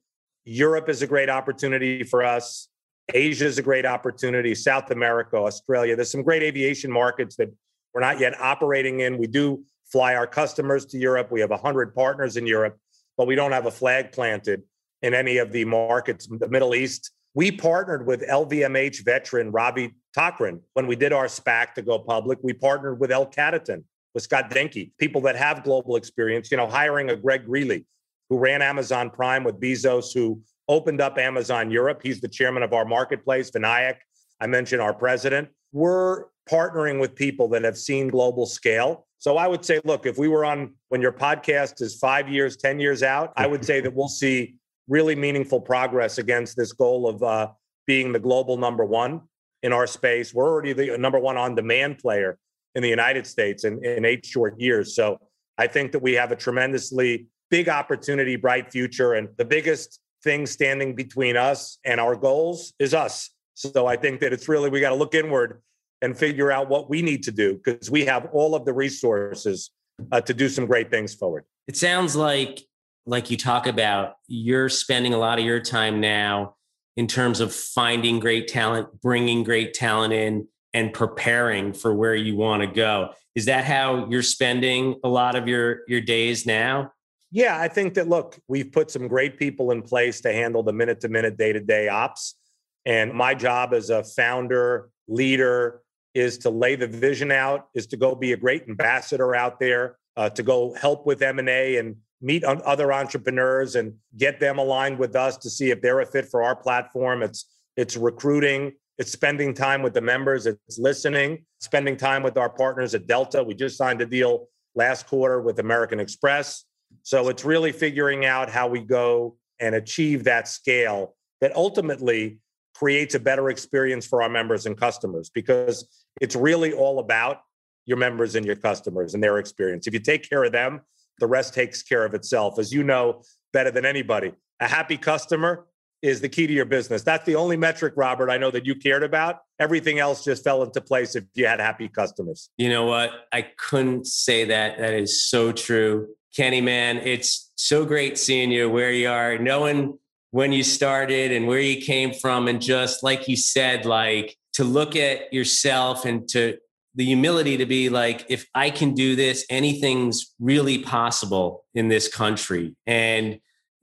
Europe 0.44 0.88
is 0.88 1.02
a 1.02 1.06
great 1.06 1.30
opportunity 1.30 2.02
for 2.02 2.24
us. 2.24 2.68
Asia 3.14 3.46
is 3.46 3.58
a 3.58 3.62
great 3.62 3.86
opportunity. 3.86 4.54
South 4.54 4.90
America, 4.90 5.36
Australia. 5.36 5.96
There's 5.96 6.10
some 6.10 6.22
great 6.22 6.42
aviation 6.42 6.90
markets 6.90 7.36
that 7.36 7.48
we're 7.94 8.00
not 8.00 8.20
yet 8.20 8.38
operating 8.40 9.00
in. 9.00 9.18
We 9.18 9.26
do 9.26 9.64
fly 9.92 10.14
our 10.14 10.26
customers 10.26 10.86
to 10.86 10.98
Europe. 10.98 11.30
We 11.30 11.40
have 11.40 11.50
100 11.50 11.94
partners 11.94 12.36
in 12.36 12.46
Europe, 12.46 12.78
but 13.16 13.26
we 13.26 13.34
don't 13.34 13.52
have 13.52 13.66
a 13.66 13.70
flag 13.70 14.12
planted 14.12 14.62
in 15.02 15.14
any 15.14 15.38
of 15.38 15.52
the 15.52 15.64
markets. 15.64 16.26
The 16.26 16.48
Middle 16.48 16.74
East 16.74 17.12
we 17.34 17.52
partnered 17.52 18.06
with 18.06 18.26
LVMH 18.26 19.04
veteran 19.04 19.52
Ravi 19.52 19.94
Thakran 20.16 20.60
when 20.74 20.86
we 20.86 20.96
did 20.96 21.12
our 21.12 21.26
SPAC 21.26 21.74
to 21.74 21.82
go 21.82 21.98
public. 21.98 22.38
We 22.42 22.52
partnered 22.52 22.98
with 22.98 23.12
L 23.12 23.26
Catterton, 23.26 23.84
with 24.14 24.24
Scott 24.24 24.50
Dahnke, 24.50 24.90
people 24.98 25.20
that 25.22 25.36
have 25.36 25.62
global 25.62 25.96
experience, 25.96 26.50
you 26.50 26.56
know, 26.56 26.66
hiring 26.66 27.10
a 27.10 27.16
Greg 27.16 27.46
Greeley, 27.46 27.86
who 28.28 28.38
ran 28.38 28.62
Amazon 28.62 29.10
Prime 29.10 29.44
with 29.44 29.60
Bezos, 29.60 30.12
who 30.12 30.40
opened 30.68 31.00
up 31.00 31.18
Amazon 31.18 31.70
Europe. 31.70 32.00
He's 32.02 32.20
the 32.20 32.28
chairman 32.28 32.62
of 32.62 32.72
our 32.72 32.84
marketplace, 32.84 33.50
Vinayak. 33.50 33.96
I 34.40 34.46
mentioned 34.46 34.82
our 34.82 34.94
president. 34.94 35.50
We're 35.72 36.24
partnering 36.48 37.00
with 37.00 37.14
people 37.14 37.48
that 37.50 37.62
have 37.62 37.78
seen 37.78 38.08
global 38.08 38.46
scale. 38.46 39.06
So 39.20 39.36
I 39.36 39.46
would 39.46 39.64
say, 39.66 39.80
look, 39.84 40.06
if 40.06 40.16
we 40.16 40.28
were 40.28 40.46
on 40.46 40.72
when 40.88 41.02
your 41.02 41.12
podcast 41.12 41.82
is 41.82 41.94
five 41.98 42.28
years, 42.28 42.56
10 42.56 42.80
years 42.80 43.02
out, 43.02 43.34
I 43.36 43.46
would 43.46 43.62
say 43.64 43.80
that 43.82 43.94
we'll 43.94 44.08
see 44.08 44.54
really 44.88 45.14
meaningful 45.14 45.60
progress 45.60 46.16
against 46.16 46.56
this 46.56 46.72
goal 46.72 47.06
of 47.06 47.22
uh, 47.22 47.48
being 47.86 48.12
the 48.12 48.18
global 48.18 48.56
number 48.56 48.84
one 48.84 49.20
in 49.62 49.74
our 49.74 49.86
space. 49.86 50.32
We're 50.32 50.48
already 50.48 50.72
the 50.72 50.96
number 50.96 51.18
one 51.18 51.36
on 51.36 51.54
demand 51.54 51.98
player 51.98 52.38
in 52.74 52.82
the 52.82 52.88
United 52.88 53.26
States 53.26 53.64
in, 53.64 53.84
in 53.84 54.06
eight 54.06 54.24
short 54.24 54.58
years. 54.58 54.96
So 54.96 55.20
I 55.58 55.66
think 55.66 55.92
that 55.92 56.00
we 56.00 56.14
have 56.14 56.32
a 56.32 56.36
tremendously 56.36 57.26
big 57.50 57.68
opportunity, 57.68 58.36
bright 58.36 58.72
future. 58.72 59.12
And 59.12 59.28
the 59.36 59.44
biggest 59.44 60.00
thing 60.24 60.46
standing 60.46 60.94
between 60.94 61.36
us 61.36 61.78
and 61.84 62.00
our 62.00 62.16
goals 62.16 62.72
is 62.78 62.94
us. 62.94 63.28
So 63.52 63.86
I 63.86 63.96
think 63.96 64.20
that 64.20 64.32
it's 64.32 64.48
really, 64.48 64.70
we 64.70 64.80
got 64.80 64.90
to 64.90 64.94
look 64.94 65.14
inward 65.14 65.60
and 66.02 66.16
figure 66.16 66.50
out 66.50 66.68
what 66.68 66.88
we 66.88 67.02
need 67.02 67.22
to 67.24 67.32
do 67.32 67.60
because 67.62 67.90
we 67.90 68.04
have 68.04 68.28
all 68.32 68.54
of 68.54 68.64
the 68.64 68.72
resources 68.72 69.70
uh, 70.12 70.20
to 70.20 70.34
do 70.34 70.48
some 70.48 70.66
great 70.66 70.90
things 70.90 71.14
forward. 71.14 71.44
It 71.68 71.76
sounds 71.76 72.16
like 72.16 72.62
like 73.06 73.30
you 73.30 73.36
talk 73.36 73.66
about, 73.66 74.14
you're 74.28 74.68
spending 74.68 75.14
a 75.14 75.18
lot 75.18 75.38
of 75.38 75.44
your 75.44 75.60
time 75.60 76.00
now 76.00 76.54
in 76.96 77.06
terms 77.06 77.40
of 77.40 77.52
finding 77.52 78.20
great 78.20 78.46
talent, 78.46 79.00
bringing 79.00 79.42
great 79.42 79.74
talent 79.74 80.12
in, 80.12 80.46
and 80.74 80.92
preparing 80.92 81.72
for 81.72 81.94
where 81.94 82.14
you 82.14 82.36
want 82.36 82.62
to 82.62 82.66
go. 82.66 83.12
Is 83.34 83.46
that 83.46 83.64
how 83.64 84.06
you're 84.08 84.22
spending 84.22 84.96
a 85.02 85.08
lot 85.08 85.34
of 85.34 85.48
your 85.48 85.80
your 85.88 86.00
days 86.00 86.46
now? 86.46 86.92
Yeah, 87.32 87.58
I 87.58 87.68
think 87.68 87.94
that 87.94 88.08
look, 88.08 88.38
we've 88.48 88.70
put 88.70 88.90
some 88.90 89.08
great 89.08 89.38
people 89.38 89.70
in 89.70 89.82
place 89.82 90.20
to 90.22 90.32
handle 90.32 90.62
the 90.62 90.72
minute 90.72 91.00
to 91.00 91.08
minute, 91.08 91.36
day 91.36 91.52
to 91.52 91.60
day 91.60 91.88
ops. 91.88 92.36
And 92.84 93.12
my 93.12 93.34
job 93.34 93.72
as 93.72 93.90
a 93.90 94.02
founder, 94.02 94.90
leader, 95.06 95.80
is 96.14 96.38
to 96.38 96.50
lay 96.50 96.74
the 96.76 96.86
vision 96.86 97.30
out, 97.30 97.68
is 97.74 97.86
to 97.88 97.96
go 97.96 98.14
be 98.14 98.32
a 98.32 98.36
great 98.36 98.64
ambassador 98.68 99.34
out 99.34 99.60
there, 99.60 99.96
uh, 100.16 100.28
to 100.30 100.42
go 100.42 100.74
help 100.74 101.06
with 101.06 101.22
M 101.22 101.38
and 101.38 101.48
A 101.48 101.76
and 101.76 101.96
meet 102.20 102.44
other 102.44 102.92
entrepreneurs 102.92 103.76
and 103.76 103.94
get 104.16 104.40
them 104.40 104.58
aligned 104.58 104.98
with 104.98 105.16
us 105.16 105.36
to 105.38 105.48
see 105.48 105.70
if 105.70 105.80
they're 105.80 106.00
a 106.00 106.06
fit 106.06 106.26
for 106.26 106.42
our 106.42 106.56
platform. 106.56 107.22
It's 107.22 107.46
it's 107.76 107.96
recruiting, 107.96 108.72
it's 108.98 109.12
spending 109.12 109.54
time 109.54 109.82
with 109.82 109.94
the 109.94 110.00
members, 110.00 110.46
it's 110.46 110.78
listening, 110.78 111.46
spending 111.60 111.96
time 111.96 112.22
with 112.22 112.36
our 112.36 112.50
partners 112.50 112.94
at 112.94 113.06
Delta. 113.06 113.42
We 113.42 113.54
just 113.54 113.78
signed 113.78 114.02
a 114.02 114.06
deal 114.06 114.48
last 114.74 115.06
quarter 115.06 115.40
with 115.40 115.58
American 115.60 116.00
Express. 116.00 116.64
So 117.02 117.28
it's 117.28 117.44
really 117.44 117.72
figuring 117.72 118.26
out 118.26 118.50
how 118.50 118.68
we 118.68 118.80
go 118.80 119.36
and 119.60 119.74
achieve 119.74 120.24
that 120.24 120.48
scale 120.48 121.14
that 121.40 121.54
ultimately 121.56 122.38
creates 122.74 123.14
a 123.14 123.20
better 123.20 123.50
experience 123.50 124.06
for 124.06 124.22
our 124.22 124.28
members 124.28 124.66
and 124.66 124.76
customers 124.78 125.30
because 125.32 125.86
it's 126.20 126.36
really 126.36 126.72
all 126.72 126.98
about 126.98 127.42
your 127.86 127.96
members 127.96 128.34
and 128.34 128.46
your 128.46 128.56
customers 128.56 129.14
and 129.14 129.22
their 129.22 129.38
experience. 129.38 129.86
If 129.86 129.94
you 129.94 130.00
take 130.00 130.28
care 130.28 130.44
of 130.44 130.52
them, 130.52 130.80
the 131.18 131.26
rest 131.26 131.54
takes 131.54 131.82
care 131.82 132.04
of 132.04 132.14
itself. 132.14 132.58
As 132.58 132.72
you 132.72 132.82
know 132.82 133.22
better 133.52 133.70
than 133.70 133.84
anybody, 133.84 134.32
a 134.60 134.68
happy 134.68 134.96
customer 134.96 135.66
is 136.02 136.20
the 136.20 136.28
key 136.28 136.46
to 136.46 136.52
your 136.52 136.64
business. 136.64 137.02
That's 137.02 137.26
the 137.26 137.36
only 137.36 137.56
metric, 137.56 137.92
Robert, 137.96 138.30
I 138.30 138.38
know 138.38 138.50
that 138.50 138.64
you 138.64 138.74
cared 138.74 139.02
about. 139.02 139.40
Everything 139.58 139.98
else 139.98 140.24
just 140.24 140.42
fell 140.42 140.62
into 140.62 140.80
place 140.80 141.14
if 141.14 141.24
you 141.34 141.46
had 141.46 141.60
happy 141.60 141.88
customers. 141.88 142.48
You 142.56 142.70
know 142.70 142.86
what? 142.86 143.10
I 143.32 143.42
couldn't 143.42 144.06
say 144.06 144.46
that. 144.46 144.78
That 144.78 144.94
is 144.94 145.28
so 145.28 145.52
true. 145.52 146.08
Kenny, 146.34 146.60
man, 146.60 146.98
it's 146.98 147.52
so 147.56 147.84
great 147.84 148.16
seeing 148.16 148.50
you 148.50 148.70
where 148.70 148.92
you 148.92 149.10
are, 149.10 149.36
knowing 149.36 149.98
when 150.30 150.52
you 150.52 150.62
started 150.62 151.32
and 151.32 151.46
where 151.46 151.60
you 151.60 151.80
came 151.80 152.12
from. 152.12 152.48
And 152.48 152.60
just 152.60 153.02
like 153.02 153.28
you 153.28 153.36
said, 153.36 153.84
like 153.84 154.36
to 154.54 154.64
look 154.64 154.96
at 154.96 155.32
yourself 155.32 156.04
and 156.04 156.28
to 156.28 156.58
the 156.94 157.04
humility 157.04 157.56
to 157.56 157.66
be 157.66 157.88
like, 157.88 158.26
if 158.28 158.46
I 158.54 158.70
can 158.70 158.94
do 158.94 159.14
this, 159.16 159.46
anything's 159.48 160.34
really 160.40 160.78
possible 160.78 161.64
in 161.74 161.88
this 161.88 162.08
country. 162.08 162.74
And 162.86 163.38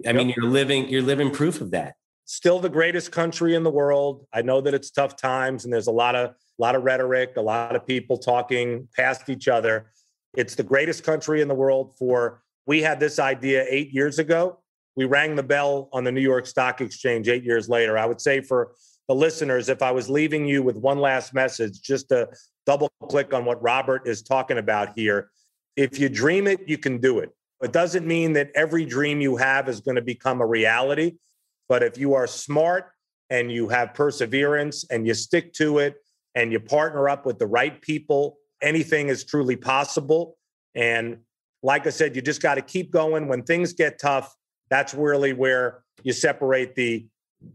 I 0.06 0.10
yep. 0.10 0.16
mean, 0.16 0.34
you're 0.36 0.50
living, 0.50 0.90
you're 0.90 1.02
living 1.02 1.32
proof 1.32 1.62
of 1.62 1.72
that. 1.72 1.96
Still 2.26 2.60
the 2.60 2.70
greatest 2.70 3.12
country 3.12 3.56
in 3.56 3.64
the 3.64 3.72
world. 3.72 4.26
I 4.34 4.42
know 4.42 4.60
that 4.62 4.74
it's 4.74 4.92
tough 4.92 5.16
times 5.16 5.64
and 5.64 5.74
there's 5.74 5.88
a 5.88 5.92
lot 5.92 6.16
of, 6.16 6.32
a 6.32 6.62
lot 6.62 6.76
of 6.76 6.84
rhetoric, 6.84 7.38
a 7.38 7.42
lot 7.42 7.76
of 7.76 7.88
people 7.88 8.18
talking 8.18 8.88
past 8.96 9.30
each 9.30 9.48
other. 9.48 9.92
It's 10.36 10.56
the 10.56 10.64
greatest 10.64 11.04
country 11.04 11.42
in 11.42 11.48
the 11.48 11.56
world 11.56 11.96
for, 11.98 12.44
we 12.66 12.82
had 12.82 13.00
this 13.00 13.18
idea 13.18 13.66
eight 13.70 13.94
years 13.94 14.20
ago. 14.20 14.60
We 14.98 15.06
rang 15.06 15.36
the 15.36 15.44
bell 15.44 15.90
on 15.94 16.04
the 16.04 16.12
New 16.12 16.22
York 16.22 16.48
Stock 16.48 16.82
Exchange 16.82 17.30
eight 17.30 17.44
years 17.44 17.70
later. 17.70 18.00
I 18.00 18.08
would 18.08 18.20
say 18.20 18.42
for 18.42 18.72
the 19.08 19.14
listeners, 19.14 19.70
if 19.70 19.84
I 19.84 19.92
was 19.92 20.10
leaving 20.10 20.46
you 20.46 20.64
with 20.64 20.76
one 20.76 21.00
last 21.00 21.36
message, 21.36 21.80
just 21.82 22.10
to 22.10 22.28
double 22.66 22.90
click 23.04 23.32
on 23.32 23.46
what 23.46 23.62
Robert 23.62 24.08
is 24.08 24.24
talking 24.24 24.58
about 24.58 24.94
here. 24.98 25.30
If 25.76 26.00
you 26.00 26.10
dream 26.10 26.48
it, 26.48 26.68
you 26.68 26.80
can 26.80 26.98
do 26.98 27.20
it. 27.20 27.30
It 27.62 27.72
doesn't 27.72 28.08
mean 28.08 28.34
that 28.34 28.50
every 28.56 28.86
dream 28.86 29.22
you 29.22 29.38
have 29.38 29.70
is 29.70 29.82
going 29.82 29.96
to 29.96 30.02
become 30.02 30.42
a 30.42 30.46
reality. 30.46 31.18
But 31.70 31.84
if 31.84 31.98
you 31.98 32.16
are 32.16 32.26
smart 32.26 32.92
and 33.30 33.52
you 33.52 33.70
have 33.70 33.94
perseverance 33.94 34.84
and 34.90 35.06
you 35.06 35.14
stick 35.14 35.54
to 35.54 35.78
it 35.78 35.96
and 36.34 36.52
you 36.52 36.60
partner 36.60 37.08
up 37.08 37.24
with 37.26 37.38
the 37.38 37.48
right 37.48 37.80
people, 37.82 38.38
anything 38.64 39.10
is 39.10 39.24
truly 39.24 39.56
possible. 39.56 40.38
And 40.74 41.20
like 41.62 41.86
I 41.86 41.92
said, 41.92 42.16
you 42.16 42.22
just 42.24 42.42
got 42.42 42.56
to 42.56 42.62
keep 42.62 42.92
going. 42.92 43.28
When 43.28 43.44
things 43.44 43.74
get 43.74 44.00
tough, 44.00 44.36
that's 44.70 44.94
really 44.94 45.34
where 45.34 45.84
you 46.04 46.14
separate 46.14 46.76
the 46.76 47.06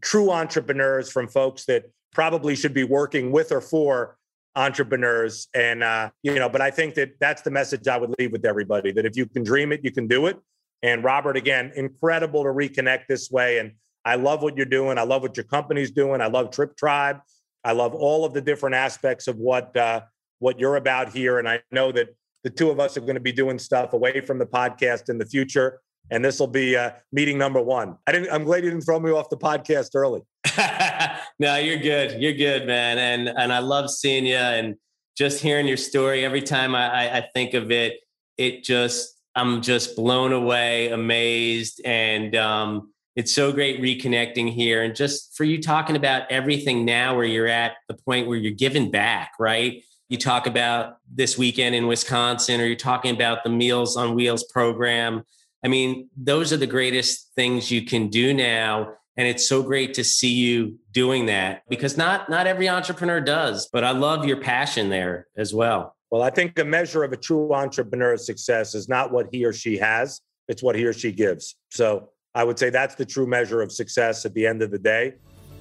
true 0.01 0.31
entrepreneurs 0.31 1.11
from 1.11 1.29
folks 1.29 1.65
that 1.67 1.91
probably 2.13 2.55
should 2.55 2.75
be 2.75 2.85
working 2.85 3.33
with 3.33 3.53
or 3.53 3.61
for 3.61 4.17
entrepreneurs. 4.55 5.49
And 5.55 5.83
uh, 5.83 6.11
you 6.23 6.35
know 6.35 6.49
but 6.49 6.61
i 6.61 6.71
think 6.71 6.95
that 6.95 7.13
that's 7.21 7.43
the 7.43 7.51
message 7.51 7.89
i 7.89 7.97
would 7.97 8.15
leave 8.19 8.33
with 8.33 8.45
everybody 8.45 8.93
that 8.93 9.07
if 9.07 9.17
you 9.17 9.27
can 9.27 9.43
dream 9.43 9.73
it 9.73 9.81
you 9.83 9.91
can 9.91 10.07
do 10.07 10.27
it. 10.27 10.39
And 10.83 11.03
robert 11.03 11.37
again 11.37 11.73
incredible 11.75 12.43
to 12.45 12.51
reconnect 12.51 13.07
this 13.09 13.31
way. 13.31 13.59
And 13.59 13.73
i 14.05 14.17
love 14.17 14.43
what 14.43 14.57
you're 14.57 14.67
doing. 14.67 14.99
I 14.99 15.03
love 15.03 15.23
what 15.23 15.37
your 15.37 15.45
company's 15.45 15.91
doing. 15.91 16.21
I 16.21 16.27
love 16.27 16.51
TripTribe. 16.51 17.21
I 17.65 17.73
love 17.73 17.95
all 17.95 18.25
of 18.25 18.35
the 18.35 18.41
different 18.41 18.75
aspects 18.75 19.29
of 19.29 19.37
what 19.37 19.77
uh, 19.77 20.03
what 20.41 20.59
you're 20.59 20.77
about 20.77 21.13
here. 21.13 21.39
And 21.39 21.49
i 21.49 21.61
know 21.71 21.93
that 21.93 22.15
the 22.45 22.51
two 22.51 22.71
of 22.71 22.81
us 22.81 22.97
are 22.97 23.01
going 23.01 23.15
to 23.15 23.21
be 23.21 23.33
doing 23.33 23.59
stuff 23.59 23.93
away 23.93 24.21
from 24.21 24.39
the 24.39 24.47
podcast 24.47 25.09
in 25.09 25.17
the 25.17 25.27
future 25.27 25.81
and 26.11 26.25
this 26.25 26.39
will 26.39 26.47
be 26.47 26.77
uh, 26.77 26.91
meeting 27.13 27.39
number 27.39 27.61
one. 27.61 27.97
I 28.07 28.13
didn't. 28.13 28.33
I'm 28.33 28.45
glad 28.45 28.65
you 28.65 28.71
didn't 28.71 28.85
throw 28.85 29.01
me 29.01 29.11
off 29.11 29.31
the 29.31 29.37
podcast 29.37 29.91
early. 29.95 30.23
no, 31.39 31.57
you're 31.57 31.79
good. 31.79 32.21
You're 32.21 32.35
good, 32.35 32.67
man. 32.67 32.99
And 32.99 33.29
and 33.29 33.53
I 33.53 33.61
love 33.61 33.91
seeing 33.91 34.27
you 34.27 34.37
and 34.37 34.77
just 35.17 35.43
hearing 35.43 35.67
your 35.67 35.77
story. 35.77 36.25
Every 36.25 36.43
time 36.43 36.75
I, 36.75 37.19
I 37.19 37.29
think 37.35 37.55
of 37.55 37.71
it, 37.71 38.01
it 38.37 38.65
just 38.65 39.21
I'm 39.35 39.63
just 39.63 39.97
blown 39.97 40.33
away, 40.33 40.89
amazed, 40.89 41.81
and 41.85 42.37
um, 42.37 42.93
it's 43.17 43.35
so 43.35 43.53
great 43.53 43.81
reconnecting 43.81 44.53
here. 44.53 44.83
And 44.83 44.95
just 44.95 45.37
for 45.37 45.45
you 45.45 45.63
talking 45.63 45.97
about 45.97 46.31
everything 46.31 46.85
now, 46.85 47.17
where 47.17 47.25
you're 47.25 47.49
at 47.49 47.73
the 47.89 47.95
point 47.95 48.27
where 48.27 48.37
you're 48.37 48.53
giving 48.53 48.91
back, 48.91 49.33
right? 49.39 49.83
You 50.09 50.19
talk 50.19 50.47
about 50.47 50.97
this 51.11 51.39
weekend 51.39 51.75
in 51.75 51.87
Wisconsin, 51.87 52.61
or 52.61 52.67
you're 52.67 52.77
talking 52.77 53.15
about 53.15 53.45
the 53.45 53.51
Meals 53.51 53.97
on 53.97 54.15
Wheels 54.15 54.45
program 54.45 55.25
I 55.65 55.69
mean, 55.69 56.09
those 56.17 56.53
are 56.53 56.57
the 56.57 56.67
greatest 56.67 57.31
things 57.37 57.71
you 57.71 57.85
can 57.85 58.09
do 58.09 58.35
now. 58.35 58.95
And 59.17 59.29
it's 59.29 59.47
so 59.49 59.63
great 59.63 59.95
to 59.95 60.05
see 60.05 60.33
you 60.33 60.79
doing 60.93 61.27
that 61.27 61.65
because 61.69 61.99
not 61.99 62.31
not 62.31 62.47
every 62.47 62.69
entrepreneur 62.69 63.21
does, 63.21 63.69
but 63.71 63.85
I 63.85 63.91
love 63.91 64.25
your 64.25 64.39
passion 64.39 64.89
there 64.89 65.27
as 65.37 65.53
well. 65.55 65.97
Well, 66.11 66.23
I 66.23 66.31
think 66.31 66.59
a 66.59 66.65
measure 66.65 67.05
of 67.05 67.13
a 67.13 67.17
true 67.17 67.53
entrepreneur's 67.53 68.25
success 68.27 68.75
is 68.75 68.89
not 68.89 69.13
what 69.13 69.29
he 69.31 69.45
or 69.45 69.53
she 69.53 69.77
has, 69.79 70.21
it's 70.49 70.63
what 70.63 70.77
he 70.77 70.85
or 70.85 70.93
she 70.93 71.13
gives. 71.13 71.57
So 71.71 72.09
I 72.35 72.45
would 72.45 72.59
say 72.59 72.71
that's 72.71 72.95
the 72.95 73.05
true 73.05 73.27
measure 73.27 73.61
of 73.61 73.71
success 73.71 74.25
at 74.25 74.33
the 74.33 74.47
end 74.47 74.63
of 74.63 74.71
the 74.71 74.79
day. 74.79 75.15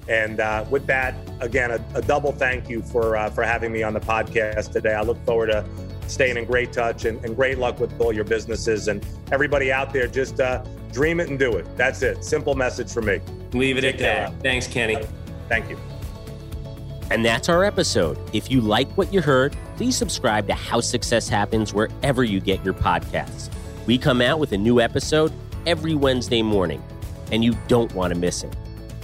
And 0.08 0.40
uh, 0.40 0.64
with 0.70 0.86
that, 0.86 1.14
again, 1.40 1.70
a, 1.70 1.84
a, 1.94 2.02
double 2.02 2.32
thank 2.32 2.68
you 2.68 2.82
for 2.82 3.16
uh, 3.16 3.30
for 3.30 3.44
having 3.44 3.70
me 3.70 3.82
on 3.82 3.92
the 3.92 4.00
podcast 4.00 4.72
today. 4.72 4.94
I 4.94 5.02
look 5.02 5.22
forward 5.24 5.46
to 5.48 5.64
staying 6.12 6.36
in 6.36 6.44
great 6.44 6.72
touch 6.72 7.04
and, 7.04 7.24
and 7.24 7.34
great 7.34 7.58
luck 7.58 7.80
with 7.80 7.98
all 8.00 8.12
your 8.12 8.24
businesses 8.24 8.88
and 8.88 9.04
everybody 9.30 9.72
out 9.72 9.92
there. 9.92 10.06
Just 10.06 10.40
uh, 10.40 10.62
dream 10.92 11.20
it 11.20 11.28
and 11.28 11.38
do 11.38 11.56
it. 11.56 11.66
That's 11.76 12.02
it. 12.02 12.24
Simple 12.24 12.54
message 12.54 12.92
for 12.92 13.02
me. 13.02 13.20
Leave 13.52 13.78
it 13.78 13.82
Take 13.82 13.94
at 13.94 14.00
that. 14.00 14.30
Care. 14.30 14.40
Thanks, 14.40 14.66
Kenny. 14.66 14.98
Thank 15.48 15.70
you. 15.70 15.78
And 17.10 17.24
that's 17.24 17.48
our 17.48 17.64
episode. 17.64 18.18
If 18.32 18.50
you 18.50 18.60
like 18.60 18.88
what 18.96 19.12
you 19.12 19.20
heard, 19.20 19.56
please 19.76 19.96
subscribe 19.96 20.46
to 20.46 20.54
How 20.54 20.80
Success 20.80 21.28
Happens 21.28 21.74
wherever 21.74 22.24
you 22.24 22.40
get 22.40 22.64
your 22.64 22.74
podcasts. 22.74 23.50
We 23.86 23.98
come 23.98 24.20
out 24.22 24.38
with 24.38 24.52
a 24.52 24.56
new 24.58 24.80
episode 24.80 25.32
every 25.66 25.94
Wednesday 25.94 26.40
morning, 26.42 26.82
and 27.30 27.44
you 27.44 27.54
don't 27.68 27.92
want 27.94 28.14
to 28.14 28.18
miss 28.18 28.44
it. 28.44 28.56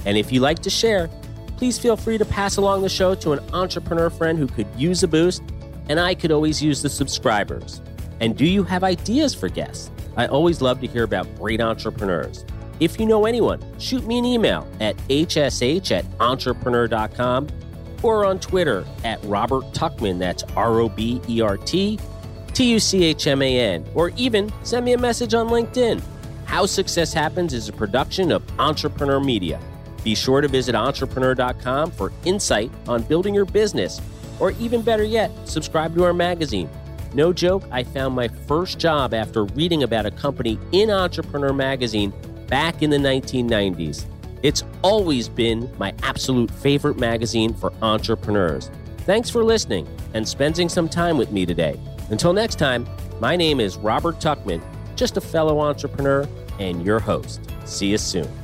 And 0.07 0.17
if 0.17 0.33
you 0.33 0.41
like 0.41 0.61
to 0.61 0.71
share, 0.71 1.11
please 1.59 1.79
feel 1.79 1.97
free 1.97 2.17
to 2.17 2.25
pass 2.25 2.57
along 2.57 2.83
the 2.83 2.89
show 2.89 3.15
to 3.17 3.33
an 3.33 3.41
entrepreneur 3.53 4.09
friend 4.09 4.39
who 4.39 4.47
could 4.47 4.69
use 4.77 5.03
a 5.03 5.09
boost 5.09 5.43
and 5.89 5.99
I 5.99 6.15
could 6.15 6.33
always 6.33 6.63
use 6.63 6.83
the 6.83 6.89
subscribers. 6.89 7.81
And 8.21 8.37
do 8.37 8.47
you 8.47 8.63
have 8.65 8.85
ideas 8.85 9.35
for 9.35 9.49
guests? 9.49 9.91
I 10.17 10.27
always 10.27 10.61
love 10.61 10.81
to 10.81 10.87
hear 10.87 11.05
about 11.05 11.33
great 11.37 11.61
entrepreneurs. 11.61 12.45
If 12.81 12.99
you 12.99 13.07
know 13.07 13.25
anyone, 13.27 13.61
shoot 13.79 14.07
me 14.07 14.19
an 14.19 14.25
email 14.25 14.69
at 14.81 14.97
hsh 15.09 15.91
at 15.91 16.05
entrepreneur.com 16.21 17.49
or 18.03 18.25
on 18.25 18.39
Twitter 18.39 18.85
at 19.05 19.23
Robert 19.25 19.65
Tuchman, 19.73 20.19
that's 20.19 20.45
R 20.57 20.81
O 20.81 20.89
B 20.89 21.21
E 21.29 21.41
R 21.41 21.57
T 21.57 21.99
T 22.53 22.73
U 22.73 22.81
C 22.81 23.05
H 23.05 23.27
M 23.27 23.43
A 23.43 23.61
N, 23.61 23.85
or 23.95 24.11
even 24.11 24.53
send 24.63 24.85
me 24.85 24.93
a 24.93 24.99
message 24.99 25.35
on 25.35 25.49
LinkedIn. 25.49 26.03
How 26.45 26.67
Success 26.67 27.13
Happens 27.13 27.53
is 27.53 27.69
a 27.69 27.73
production 27.73 28.33
of 28.33 28.43
Entrepreneur 28.59 29.21
Media. 29.21 29.61
Be 30.05 30.15
sure 30.15 30.41
to 30.41 30.49
visit 30.49 30.75
entrepreneur.com 30.75 31.91
for 31.91 32.13
insight 32.25 32.71
on 32.87 33.03
building 33.03 33.35
your 33.35 33.45
business 33.45 34.01
or 34.41 34.53
even 34.53 34.83
better 34.83 35.05
yet, 35.05 35.31
subscribe 35.49 35.95
to 35.97 36.05
our 36.05 36.15
magazine. 36.15 36.69
No 37.15 37.33
joke, 37.33 37.65
I 37.71 37.85
found 37.85 38.15
my 38.15 38.29
first 38.29 38.79
job 38.79 39.15
after 39.15 39.45
reading 39.45 39.83
about 39.83 40.07
a 40.07 40.11
company 40.11 40.59
in 40.73 40.91
Entrepreneur 40.91 41.53
Magazine 41.53 42.13
back 42.49 42.83
in 42.83 42.91
the 42.91 42.99
1990s. 42.99 44.05
It's 44.43 44.63
always 44.83 45.29
been 45.29 45.71
my 45.79 45.95
absolute 46.03 46.51
favorite 46.51 46.99
magazine 46.99 47.55
for 47.55 47.73
entrepreneurs. 47.83 48.71
Thanks 48.99 49.31
for 49.31 49.43
listening 49.43 49.89
and 50.15 50.29
spending 50.29 50.69
some 50.69 50.89
time 50.89 51.17
with 51.17 51.33
me 51.33 51.47
today. 51.47 51.81
Until 52.11 52.33
next 52.33 52.57
time, 52.57 52.87
my 53.21 53.37
name 53.37 53.59
is 53.59 53.77
Robert 53.77 54.21
Tuchman, 54.21 54.63
just 54.97 55.17
a 55.17 55.21
fellow 55.21 55.61
entrepreneur 55.61 56.29
and 56.59 56.85
your 56.85 57.01
host. 57.01 57.41
See 57.65 57.89
you 57.89 57.99
soon. 57.99 58.38